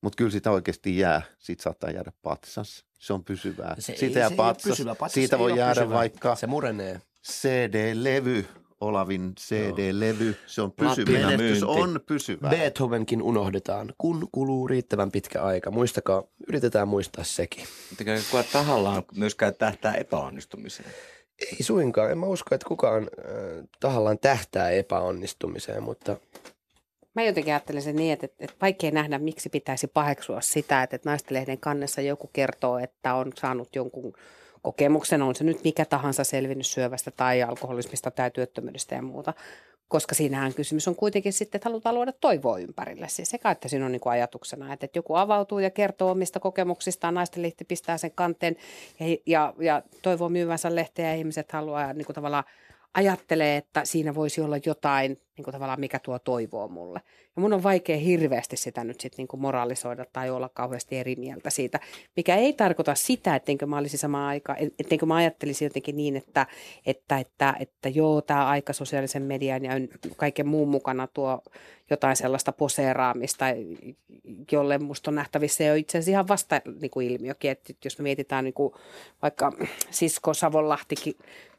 mutta 0.00 0.16
kyllä 0.16 0.30
sitä 0.30 0.50
oikeasti 0.50 0.98
jää, 0.98 1.22
siitä 1.38 1.62
saattaa 1.62 1.90
jäädä 1.90 2.12
patsas, 2.22 2.84
se 2.98 3.12
on 3.12 3.24
pysyvää. 3.24 3.74
Se 3.78 3.96
siitä 3.96 4.18
ei- 4.18 4.20
jää 4.20 4.28
se 4.28 4.32
ei 4.34 4.36
patsas, 4.36 4.70
pysyvä. 4.70 4.94
Patsas 4.94 5.14
siitä 5.14 5.36
ei 5.36 5.40
voi 5.40 5.58
jäädä 5.58 5.80
pysyvä. 5.80 5.94
vaikka 5.94 6.34
Se 6.36 6.46
murenee. 6.46 7.00
CD-levy 7.30 8.46
Olavin 8.80 9.34
CD-levy. 9.34 10.36
Se 10.46 10.62
on 10.62 10.72
pysy, 10.72 11.04
Platina 11.04 11.28
menestys 11.28 11.62
myynti. 11.62 11.80
on 11.82 12.00
pysyvää. 12.06 12.50
Beethovenkin 12.50 13.22
unohdetaan, 13.22 13.92
kun 13.98 14.28
kuluu 14.32 14.68
riittävän 14.68 15.10
pitkä 15.10 15.42
aika. 15.42 15.70
Muistakaa, 15.70 16.22
yritetään 16.48 16.88
muistaa 16.88 17.24
sekin. 17.24 17.64
Mutta 17.90 18.04
kuka 18.30 18.44
tahallaan 18.52 19.02
myöskään 19.16 19.54
tähtää 19.54 19.94
epäonnistumiseen. 19.94 20.88
Ei 21.52 21.62
suinkaan. 21.62 22.10
En 22.10 22.18
mä 22.18 22.26
usko, 22.26 22.54
että 22.54 22.68
kukaan 22.68 23.02
äh, 23.02 23.64
tahallaan 23.80 24.18
tähtää 24.18 24.70
epäonnistumiseen, 24.70 25.82
mutta 25.82 26.16
Mä 27.18 27.24
jotenkin 27.24 27.52
ajattelen 27.52 27.82
sen 27.82 27.96
niin, 27.96 28.12
että, 28.12 28.26
että, 28.38 28.56
vaikea 28.62 28.90
nähdä, 28.90 29.18
miksi 29.18 29.48
pitäisi 29.48 29.86
paheksua 29.86 30.40
sitä, 30.40 30.82
että, 30.82 30.96
että 30.96 31.10
naistenlehden 31.10 31.58
kannessa 31.58 32.00
joku 32.00 32.30
kertoo, 32.32 32.78
että 32.78 33.14
on 33.14 33.32
saanut 33.34 33.76
jonkun 33.76 34.12
kokemuksen, 34.62 35.22
on 35.22 35.34
se 35.34 35.44
nyt 35.44 35.64
mikä 35.64 35.84
tahansa 35.84 36.24
selvinnyt 36.24 36.66
syövästä 36.66 37.10
tai 37.10 37.42
alkoholismista 37.42 38.10
tai 38.10 38.30
työttömyydestä 38.30 38.94
ja 38.94 39.02
muuta. 39.02 39.34
Koska 39.88 40.14
siinähän 40.14 40.54
kysymys 40.54 40.88
on 40.88 40.96
kuitenkin 40.96 41.32
sitten, 41.32 41.58
että 41.58 41.68
halutaan 41.68 41.94
luoda 41.94 42.12
toivoa 42.12 42.58
ympärille. 42.58 43.08
Siis 43.08 43.30
sekä, 43.30 43.50
että 43.50 43.68
siinä 43.68 43.86
on 43.86 43.92
niin 43.92 44.00
kuin 44.00 44.12
ajatuksena, 44.12 44.72
että, 44.72 44.86
että 44.86 44.98
joku 44.98 45.14
avautuu 45.14 45.58
ja 45.58 45.70
kertoo 45.70 46.10
omista 46.10 46.40
kokemuksistaan, 46.40 47.14
naisten 47.14 47.42
lehti 47.42 47.64
pistää 47.64 47.98
sen 47.98 48.12
kanteen 48.14 48.56
ja, 49.00 49.16
ja, 49.26 49.54
ja 49.58 49.82
toivoo 50.02 50.28
myyvänsä 50.28 50.74
lehteä 50.74 51.08
ja 51.08 51.14
ihmiset 51.14 51.52
haluaa 51.52 51.92
niin 51.92 52.06
kuin 52.06 52.14
tavallaan 52.14 52.44
ajattelee, 52.94 53.56
että 53.56 53.84
siinä 53.84 54.14
voisi 54.14 54.40
olla 54.40 54.56
jotain, 54.66 55.10
niin 55.36 55.44
kuin 55.44 55.52
tavallaan 55.52 55.80
mikä 55.80 55.98
tuo 55.98 56.18
toivoa 56.18 56.68
mulle. 56.68 57.00
Ja 57.36 57.42
mun 57.42 57.52
on 57.52 57.62
vaikea 57.62 57.96
hirveästi 57.96 58.56
sitä 58.56 58.84
nyt 58.84 59.00
sitten 59.00 59.16
niin 59.16 59.28
kuin 59.28 59.40
moralisoida 59.40 60.04
tai 60.12 60.30
olla 60.30 60.48
kauheasti 60.48 60.96
eri 60.96 61.16
mieltä 61.16 61.50
siitä, 61.50 61.80
mikä 62.16 62.36
ei 62.36 62.52
tarkoita 62.52 62.94
sitä, 62.94 63.36
ettenkö 63.36 63.66
mä 63.66 63.78
olisi 63.78 63.96
samaan 63.96 64.28
aikaan, 64.28 64.58
ettenkö 64.78 65.06
mä 65.06 65.16
ajattelisin 65.16 65.66
jotenkin 65.66 65.96
niin, 65.96 66.16
että, 66.16 66.46
että, 66.86 67.18
että, 67.18 67.54
että 67.60 67.88
joo, 67.88 68.22
tämä 68.22 68.46
aika 68.48 68.72
sosiaalisen 68.72 69.22
median 69.22 69.64
ja 69.64 69.72
kaiken 70.16 70.46
muun 70.46 70.68
mukana 70.68 71.06
tuo 71.06 71.42
jotain 71.90 72.16
sellaista 72.16 72.52
poseeraamista, 72.52 73.44
jolle 74.52 74.78
musta 74.78 75.10
on 75.10 75.14
nähtävissä 75.14 75.64
jo 75.64 75.74
itse 75.74 75.98
asiassa 75.98 76.10
ihan 76.10 76.28
vasta 76.28 76.60
niin 76.80 76.90
kuin 76.90 77.06
ilmiökin, 77.06 77.50
että 77.50 77.72
jos 77.84 77.98
me 77.98 78.02
mietitään 78.02 78.44
niin 78.44 78.54
kuin 78.54 78.74
vaikka 79.22 79.52
Sisko 79.90 80.34
Savonlahtikin 80.34 81.14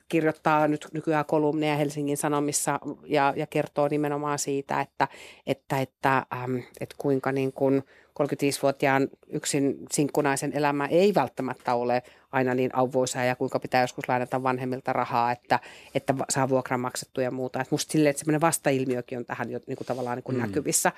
kirjoittaa 0.10 0.68
nyt 0.68 0.88
nykyään 0.94 1.26
kolumneja 1.26 1.76
Helsingin 1.76 2.18
Sanomissa 2.18 2.80
ja, 3.06 3.34
ja 3.36 3.48
kertoo 3.48 3.88
nimenomaan 3.88 4.40
siitä, 4.40 4.82
että, 4.82 5.08
että, 5.48 5.80
että, 5.80 6.26
ähm, 6.34 6.56
että 6.80 6.96
kuinka 6.98 7.32
niin 7.32 7.54
kuin 7.54 7.84
35-vuotiaan 8.24 9.08
yksin 9.30 9.78
sinkkunaisen 9.92 10.54
elämä 10.54 10.86
ei 10.86 11.16
välttämättä 11.16 11.74
ole 11.74 12.04
aina 12.32 12.54
niin 12.54 12.76
auvoisaa 12.76 13.24
ja 13.24 13.36
kuinka 13.36 13.60
pitää 13.60 13.82
joskus 13.82 14.10
lainata 14.10 14.44
vanhemmilta 14.44 14.94
rahaa, 14.94 15.32
että, 15.32 15.60
että 15.96 16.16
saa 16.30 16.50
vuokran 16.50 16.80
maksettua 16.80 17.24
ja 17.24 17.32
muuta. 17.32 17.62
Et 17.62 17.72
musta 17.72 17.92
silleen, 17.92 18.10
että 18.10 18.20
semmoinen 18.20 18.42
vastailmiökin 18.42 19.18
on 19.18 19.26
tähän 19.26 19.52
jo 19.52 19.60
niin 19.68 19.78
kuin 19.78 19.88
tavallaan 19.88 20.18
niin 20.18 20.24
kuin 20.24 20.36
mm. 20.36 20.42
näkyvissä. 20.42 20.92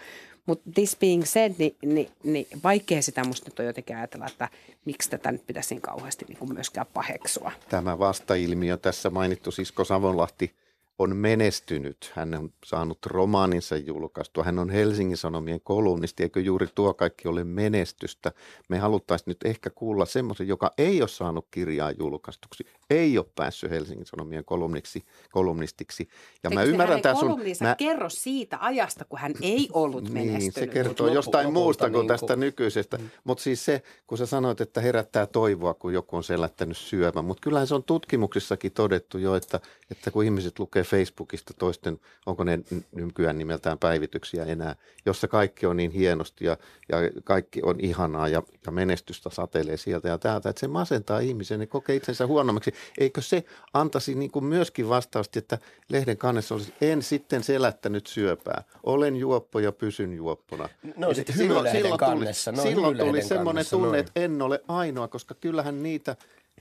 Mutta 0.45 0.69
this 0.73 0.97
being 0.99 1.23
said, 1.23 1.53
niin, 1.57 1.75
niin, 1.86 2.10
niin 2.23 2.47
vaikea 2.63 3.01
sitä 3.01 3.23
musta 3.23 3.49
nyt 3.49 3.60
on 3.60 3.65
jotenkin 3.65 3.97
ajatella, 3.97 4.27
että 4.27 4.49
miksi 4.86 5.10
tätä 5.10 5.31
nyt 5.31 5.47
pitäisi 5.47 5.75
niin 5.75 5.81
kauheasti 5.81 6.25
niin 6.27 6.38
kuin 6.38 6.53
myöskään 6.53 6.88
paheksua. 6.93 7.51
Tämä 7.69 7.99
vastailmiö 7.99 8.77
tässä 8.77 9.10
mainittu 9.10 9.51
Sisko 9.51 9.84
Savonlahti 9.84 10.61
on 11.02 11.16
menestynyt. 11.16 12.12
Hän 12.16 12.34
on 12.34 12.54
saanut 12.66 13.06
romaaninsa 13.06 13.78
julkaistua. 13.78 14.44
Hän 14.44 14.60
on 14.60 14.70
Helsingin 14.70 15.18
Sanomien 15.18 15.62
kolumnisti. 15.64 16.24
Eikö 16.24 16.40
juuri 16.40 16.68
tuo 16.76 16.94
kaikki 16.94 17.28
ole 17.28 17.44
menestystä? 17.44 18.32
Me 18.70 18.78
haluttaisiin 18.78 19.26
nyt 19.28 19.38
ehkä 19.46 19.70
kuulla 19.70 20.06
semmoisen, 20.06 20.48
joka 20.48 20.72
ei 20.78 21.02
ole 21.02 21.08
saanut 21.08 21.48
kirjaa 21.52 21.92
julkaistuksi, 21.92 22.66
ei 22.90 23.18
ole 23.18 23.26
päässyt 23.36 23.72
Helsingin 23.72 24.06
Sanomien 24.06 24.46
kolumniksi, 24.46 25.04
kolumnistiksi. 25.32 26.08
Ja 26.44 26.50
Eikö 26.50 26.56
mä 26.56 26.64
ymmärrän 26.64 27.02
tämän 27.02 27.18
sun... 27.18 27.42
Mä, 27.62 27.76
kerro 27.76 28.10
siitä 28.10 28.58
ajasta, 28.62 29.06
kun 29.06 29.20
hän 29.20 29.34
ei 29.42 29.70
ollut 29.74 30.04
menestynyt. 30.04 30.40
niin, 30.40 30.54
se 30.54 30.68
kertoo 30.68 30.92
Mut 30.92 31.00
lopu- 31.00 31.16
jostain 31.16 31.48
lopulta 31.48 31.64
muusta 31.64 31.90
kuin 31.90 32.00
niin 32.00 32.08
tästä 32.08 32.36
nykyisestä. 32.36 32.98
Mm. 32.98 33.10
Mutta 33.24 33.44
siis 33.44 33.66
se, 33.66 33.84
kun 34.08 34.18
sä 34.18 34.26
sanoit, 34.26 34.62
että 34.62 34.82
herättää 34.82 35.26
toivoa, 35.26 35.74
kun 35.74 35.94
joku 35.94 36.16
on 36.16 36.24
selättänyt 36.24 36.78
syövän. 36.78 37.26
Mutta 37.26 37.42
kyllähän 37.42 37.68
se 37.68 37.76
on 37.76 37.84
tutkimuksissakin 37.84 38.72
todettu 38.72 39.18
jo, 39.18 39.36
että, 39.36 39.60
että 39.92 40.12
kun 40.12 40.24
ihmiset 40.24 40.60
lukee 40.60 40.84
Facebookista 40.91 41.54
toisten, 41.54 41.99
onko 42.25 42.43
ne 42.43 42.60
nykyään 42.95 43.38
nimeltään 43.38 43.80
päivityksiä 43.80 44.45
enää, 44.45 44.75
jossa 45.06 45.27
kaikki 45.27 45.65
on 45.65 45.77
niin 45.77 45.91
hienosti 45.91 46.45
ja, 46.45 46.58
ja 46.89 46.97
kaikki 47.23 47.60
on 47.63 47.80
ihanaa 47.80 48.27
ja, 48.27 48.43
ja 48.65 48.71
menestystä 48.71 49.30
satelee 49.30 49.77
sieltä 49.77 50.08
ja 50.08 50.17
täältä, 50.17 50.49
että 50.49 50.60
se 50.60 50.67
masentaa 50.67 51.19
ihmisen 51.19 51.62
ja 51.62 51.67
kokee 51.67 51.95
itsensä 51.95 52.27
huonommaksi. 52.27 52.73
Eikö 52.97 53.21
se 53.21 53.43
antaisi 53.73 54.15
niin 54.15 54.32
kuin 54.32 54.45
myöskin 54.45 54.89
vastausti, 54.89 55.39
että 55.39 55.58
lehden 55.89 56.17
kannessa 56.17 56.56
olisi, 56.56 56.73
en 56.82 57.01
sitten 57.01 57.43
selättänyt 57.43 58.08
syöpää, 58.08 58.63
olen 58.84 59.15
juoppo 59.15 59.60
ja 59.60 59.71
pysyn 59.71 60.13
juoppona. 60.13 60.69
No 60.97 61.10
Ja 61.10 61.15
sitten 61.15 61.38
silloin- 61.38 61.71
silloin 61.71 61.84
tuli- 61.89 61.97
kannessa, 61.97 62.51
no 62.51 62.62
silloin 62.62 62.97
tuli 62.97 63.21
semmoinen 63.21 63.45
kannessa, 63.45 63.75
tunne, 63.75 63.88
noin. 63.88 63.99
että 63.99 64.12
en 64.15 64.41
ole 64.41 64.62
ainoa, 64.67 65.08
koska 65.08 65.34
kyllähän 65.36 65.84
niitä, 65.84 66.15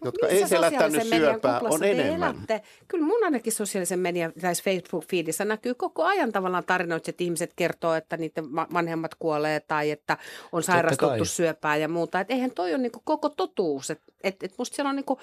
jotka 0.04 0.26
Missä 0.26 0.42
ei 0.42 0.48
selättänyt 0.48 0.92
sosiaalisen 0.92 1.20
median 1.20 1.32
syöpää, 1.32 1.60
on 1.60 1.84
enemmän. 1.84 2.34
Elätte? 2.34 2.62
Kyllä 2.88 3.04
mun 3.06 3.24
ainakin 3.24 3.52
sosiaalisen 3.52 3.98
median 3.98 4.32
tai 4.40 4.52
Facebook-feedissä 4.52 5.44
näkyy 5.44 5.74
koko 5.74 6.04
ajan 6.04 6.32
tavallaan 6.32 6.64
tarinoita, 6.64 7.10
että 7.10 7.24
ihmiset 7.24 7.52
kertoo, 7.56 7.94
että 7.94 8.16
niiden 8.16 8.54
va- 8.54 8.68
vanhemmat 8.72 9.14
kuolee 9.14 9.60
tai 9.60 9.90
että 9.90 10.16
on 10.52 10.62
sairastuttu 10.62 11.24
syöpää 11.24 11.76
ja 11.76 11.88
muuta. 11.88 12.20
Et 12.20 12.30
eihän 12.30 12.50
toi 12.50 12.70
ole 12.74 12.82
niinku 12.82 13.00
koko 13.04 13.28
totuus. 13.28 13.90
Et, 13.90 14.00
et, 14.24 14.42
et 14.42 14.54
musta 14.58 14.76
siellä 14.76 14.88
on 14.88 14.96
niinku 14.96 15.18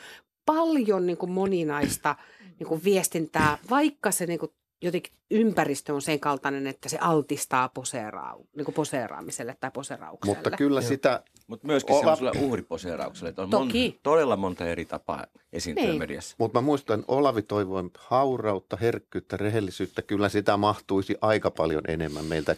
paljon 0.46 1.06
niinku 1.06 1.28
moninaista 1.28 2.16
niinku 2.60 2.82
viestintää, 2.84 3.58
vaikka 3.70 4.12
se 4.12 4.26
niinku 4.26 4.54
jotenkin 4.82 5.14
ympäristö 5.32 5.94
on 5.94 6.02
sen 6.02 6.20
kaltainen, 6.20 6.68
että 6.68 6.90
se 6.90 6.98
altistaa 7.02 7.70
poseeraa, 7.70 8.36
niinku 8.56 8.72
poseeraamiselle 8.72 9.58
tai 9.60 9.72
poseraukselle. 9.74 10.38
Mutta 10.38 10.52
kyllä 10.52 10.82
sitä, 10.82 11.24
Mutta 11.48 11.68
myöskin 11.68 11.96
Olla- 11.96 12.16
semmoiselle 12.16 12.48
uhriposeeraukselle, 12.48 13.30
että 13.30 13.42
on 13.42 13.50
Toki. 13.50 13.90
Mon, 13.90 14.00
todella 14.04 14.36
monta 14.38 14.66
eri 14.66 14.86
tapaa 14.86 15.26
esiintyä 15.54 15.86
Niin. 15.86 16.00
mediassa. 16.00 16.36
mutta 16.40 16.58
mä 16.62 16.66
muistan, 16.66 17.06
Olavi 17.08 17.42
toivoi 17.42 17.90
haurautta, 17.98 18.78
herkkyyttä, 18.82 19.38
rehellisyyttä. 19.38 20.02
Kyllä 20.02 20.30
sitä 20.30 20.58
mahtuisi 20.58 21.16
aika 21.22 21.52
paljon 21.52 21.82
enemmän 21.88 22.26
meiltä 22.26 22.56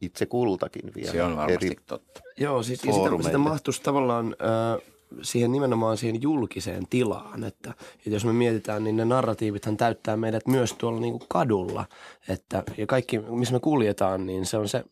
itse 0.00 0.26
kultakin 0.26 0.92
vielä. 0.96 1.12
Se 1.12 1.22
on 1.22 1.36
varmasti 1.36 1.66
Eri, 1.66 1.76
totta. 1.86 2.20
Joo, 2.36 2.62
siis 2.62 2.84
ja 2.84 2.92
sitä, 2.92 3.22
sitä 3.22 3.38
mahtuisi 3.38 3.82
tavallaan 3.82 4.26
äh, 4.42 4.82
siihen 5.22 5.52
nimenomaan 5.52 5.96
siihen 5.96 6.22
julkiseen 6.22 6.86
tilaan, 6.90 7.44
että, 7.44 7.70
että 7.96 8.10
jos 8.10 8.24
me 8.24 8.32
mietitään, 8.32 8.84
niin 8.84 8.96
ne 8.96 9.04
narratiivithan 9.04 9.76
täyttää 9.76 10.16
meidät 10.16 10.46
myös 10.46 10.72
tuolla 10.72 11.00
niin 11.00 11.18
kuin 11.18 11.28
kadulla, 11.28 11.84
että 12.28 12.62
ja 12.76 12.86
kaikki, 12.86 13.18
missä 13.18 13.54
me 13.54 13.60
kuljetaan, 13.60 14.26
niin 14.26 14.46
se 14.46 14.56
on 14.56 14.68
se, 14.68 14.84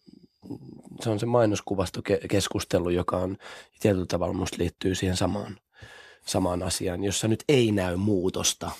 se 1.00 1.10
on 1.10 1.20
se 1.20 1.26
mainoskuvastokeskustelu, 1.26 2.90
joka 2.90 3.16
on 3.16 3.36
tietyllä 3.80 4.06
tavalla 4.06 4.34
musta 4.34 4.56
liittyy 4.58 4.94
siihen 4.94 5.16
samaan, 5.16 5.56
samaan 6.26 6.62
asiaan, 6.62 7.04
jossa 7.04 7.28
nyt 7.28 7.44
ei 7.48 7.72
näy 7.72 7.96
muutosta. 7.96 8.70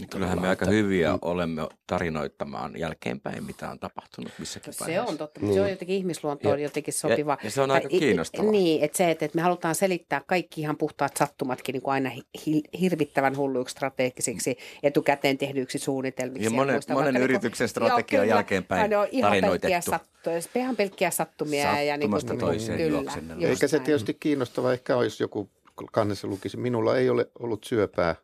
Niin 0.00 0.08
kyllähän 0.10 0.40
me 0.40 0.48
aika 0.48 0.64
että- 0.64 0.74
hyviä 0.74 1.18
olemme 1.22 1.68
tarinoittamaan 1.86 2.78
jälkeenpäin, 2.78 3.44
mitä 3.44 3.70
on 3.70 3.78
tapahtunut 3.78 4.32
missäkin 4.38 4.72
Se 4.72 4.80
vaiheessa. 4.80 5.10
on 5.12 5.18
totta, 5.18 5.40
mutta 5.40 5.54
se 5.54 5.60
on 5.60 5.66
Niin. 5.66 5.72
jotenkin 5.72 5.96
ihmisluontoon 5.96 6.58
Ja- 6.58 6.62
jotenkin 6.66 6.94
sopiva. 6.94 7.32
ja- 7.32 7.38
ja 7.44 7.50
se 7.50 7.60
on 7.62 7.70
aika 7.70 7.88
kiinnostavaa. 7.88 8.50
Niin, 8.50 8.84
että 8.84 8.96
se, 8.96 9.10
että, 9.10 9.24
että 9.24 9.36
me 9.36 9.42
halutaan 9.42 9.74
selittää 9.74 10.22
kaikki 10.26 10.60
ihan 10.60 10.76
puhtaat 10.76 11.16
sattumatkin 11.16 11.72
niin 11.72 11.82
kuin 11.82 11.92
aina 11.92 12.10
hi- 12.10 12.22
hi- 12.46 12.62
hirvittävän 12.80 13.36
hulluiksi 13.36 13.72
strategisiksi 13.72 14.56
etukäteen 14.82 15.38
tehdyiksi 15.38 15.78
suunnitelmiksi. 15.78 16.44
Ja 16.44 16.50
monen- 16.50 16.74
muista 16.74 16.92
monen 16.94 17.14
niinku- 17.14 17.24
yrityksen 17.24 17.68
strategia 17.68 18.16
Joo, 18.18 18.22
on 18.22 18.28
jälkeenpäin 18.28 18.82
Ja 18.82 18.88
ne 18.88 18.96
on 18.96 19.08
ihan 19.10 19.30
pelkkiä, 19.30 19.80
tarinoitettu. 19.80 19.90
sattu, 19.90 20.58
ihan 20.58 20.76
pelkkiä 20.76 21.10
sattumia. 21.10 21.62
ja 21.82 21.96
niin 21.96 22.00
Sattumasta 22.00 22.28
kuin, 22.32 22.40
toiseen 22.40 22.78
kyllä, 22.78 23.48
eikä 23.48 23.68
se 23.68 23.78
tietysti 23.78 24.14
kiinnostava 24.14 24.72
ehkä 24.72 24.96
olisi 24.96 25.22
joku 25.22 25.50
kannessa 25.92 26.28
lukisi. 26.28 26.56
Minulla 26.56 26.96
ei 26.98 27.10
ole 27.10 27.30
ollut 27.38 27.64
syöpää, 27.64 28.14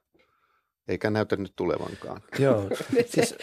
eikä 0.88 1.11
näytä 1.11 1.37
nyt 1.37 1.53
tulevankaan. 1.57 2.21
Joo, 2.38 2.68
siis, 3.14 3.35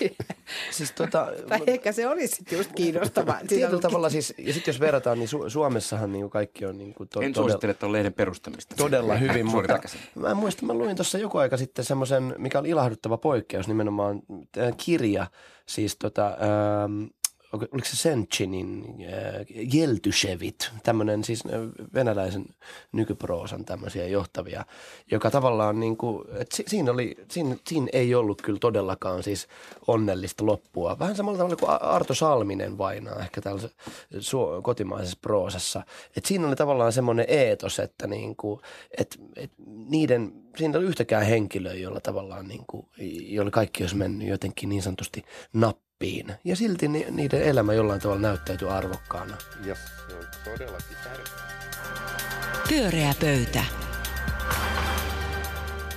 siis 0.76 0.92
tota, 0.92 1.28
Tai 1.48 1.60
ehkä 1.66 1.92
se 1.92 2.08
olisi 2.08 2.36
sitten 2.36 2.58
just 2.58 2.72
kiinnostavaa. 2.72 3.34
Siinä 3.38 3.48
tietyllä 3.48 3.76
on- 3.76 3.80
tavalla 3.82 4.10
siis, 4.10 4.34
ja 4.38 4.52
sitten 4.52 4.72
jos 4.72 4.80
verrataan, 4.80 5.18
niin 5.18 5.28
Su- 5.28 5.50
Suomessahan 5.50 6.12
niin 6.12 6.22
kuin 6.22 6.30
kaikki 6.30 6.64
on 6.66 6.78
niin 6.78 6.94
kuin 6.94 7.08
to, 7.08 7.20
En 7.20 7.32
todella, 7.32 7.48
suosittele 7.50 7.74
tuon 7.74 7.92
lehden 7.92 8.12
perustamista. 8.12 8.74
todella 8.76 9.14
hyvin, 9.16 9.46
mutta 9.46 9.78
mä 10.14 10.30
en 10.30 10.36
muista, 10.36 10.66
mä 10.66 10.74
luin 10.74 10.96
tuossa 10.96 11.18
joku 11.18 11.38
aika 11.38 11.56
sitten 11.56 11.84
semmoisen, 11.84 12.34
mikä 12.38 12.58
oli 12.58 12.68
ilahduttava 12.68 13.16
poikkeus, 13.18 13.68
nimenomaan 13.68 14.22
äh, 14.58 14.72
kirja, 14.76 15.26
siis 15.66 15.96
tota, 15.96 16.26
ähm, 16.26 17.04
oliko 17.52 17.84
se 17.84 17.96
Senchinin 17.96 18.84
äh, 18.84 19.46
Jeltyshevit, 19.74 20.70
tämmöinen 20.82 21.24
siis 21.24 21.42
äh, 21.46 21.52
venäläisen 21.94 22.44
nykyproosan 22.92 23.64
tämmöisiä 23.64 24.06
johtavia, 24.06 24.64
joka 25.10 25.30
tavallaan 25.30 25.80
niin 25.80 25.96
kuin, 25.96 26.24
että 26.38 26.56
si, 26.56 26.64
siinä, 26.66 26.90
oli, 26.92 27.16
siinä, 27.30 27.56
siinä 27.66 27.86
ei 27.92 28.14
ollut 28.14 28.42
kyllä 28.42 28.58
todellakaan 28.58 29.22
siis 29.22 29.48
onnellista 29.86 30.46
loppua. 30.46 30.98
Vähän 30.98 31.16
samalla 31.16 31.38
tavalla 31.38 31.56
kuin 31.56 31.70
Arto 31.70 32.14
Salminen 32.14 32.78
vainaa 32.78 33.20
ehkä 33.20 33.40
täällä 33.40 33.62
su- 34.14 34.62
kotimaisessa 34.62 35.18
proosassa. 35.22 35.82
Että 36.16 36.28
siinä 36.28 36.46
oli 36.46 36.56
tavallaan 36.56 36.92
semmoinen 36.92 37.26
eetos, 37.28 37.78
että 37.78 38.06
niin 38.06 38.36
kuin, 38.36 38.60
että, 38.98 39.16
että 39.36 39.56
niiden, 39.66 40.32
siinä 40.56 40.78
oli 40.78 40.86
yhtäkään 40.86 41.26
henkilöä, 41.26 41.74
jolla 41.74 42.00
tavallaan 42.00 42.48
niin 42.48 42.64
kuin, 42.66 42.86
jolla 43.26 43.50
kaikki 43.50 43.82
olisi 43.82 43.96
mennyt 43.96 44.28
jotenkin 44.28 44.68
niin 44.68 44.82
sanotusti 44.82 45.24
nappiin. 45.52 45.91
Ja 46.44 46.56
silti 46.56 46.88
ni, 46.88 47.06
niiden 47.10 47.42
elämä 47.42 47.74
jollain 47.74 48.00
tavalla 48.00 48.20
näyttäytyy 48.20 48.70
arvokkaana. 48.76 49.36
Ja 49.64 49.74
se 49.74 50.14
on 50.14 50.24
todellakin 50.44 50.96
tärkeää. 51.04 51.52
Pyöreä 52.68 53.14
pöytä. 53.20 53.64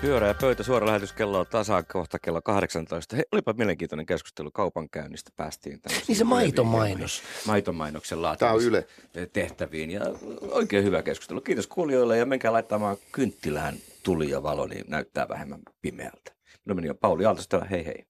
Pyöreä 0.02 0.34
pöytä, 0.34 0.64
suora 0.64 0.88
lähetys 0.88 1.14
kello 1.14 1.40
on 1.40 1.46
tasan 1.48 1.86
kohta 1.92 2.20
kello 2.20 2.42
18. 2.42 3.16
Hei, 3.16 3.26
olipa 3.32 3.54
mielenkiintoinen 3.54 4.06
keskustelu 4.06 4.52
kaupankäynnistä. 4.52 5.32
Päästiin 5.36 5.80
Niin 6.08 6.16
se 6.16 6.24
maitomainos. 6.24 7.24
Maitomainoksen 7.48 8.18
Tämä 8.40 8.52
on 8.52 8.62
Yle. 8.62 8.88
tehtäviin 9.34 9.92
ja 9.92 10.02
oikein 10.42 10.84
hyvä 10.84 11.04
keskustelu. 11.04 11.42
Kiitos 11.42 11.68
kuulijoille 11.68 12.18
ja 12.18 12.26
menkää 12.26 12.54
laittamaan 12.54 12.98
kynttilään 13.12 13.76
tuli 14.04 14.30
ja 14.30 14.44
valo, 14.44 14.68
niin 14.68 14.86
näyttää 14.88 15.30
vähemmän 15.30 15.60
pimeältä. 15.82 16.32
Minun 16.66 16.78
meni 16.78 16.90
on 16.90 16.98
Pauli 16.98 17.26
Aaltosta, 17.26 17.66
hei 17.66 17.86
hei. 17.86 18.06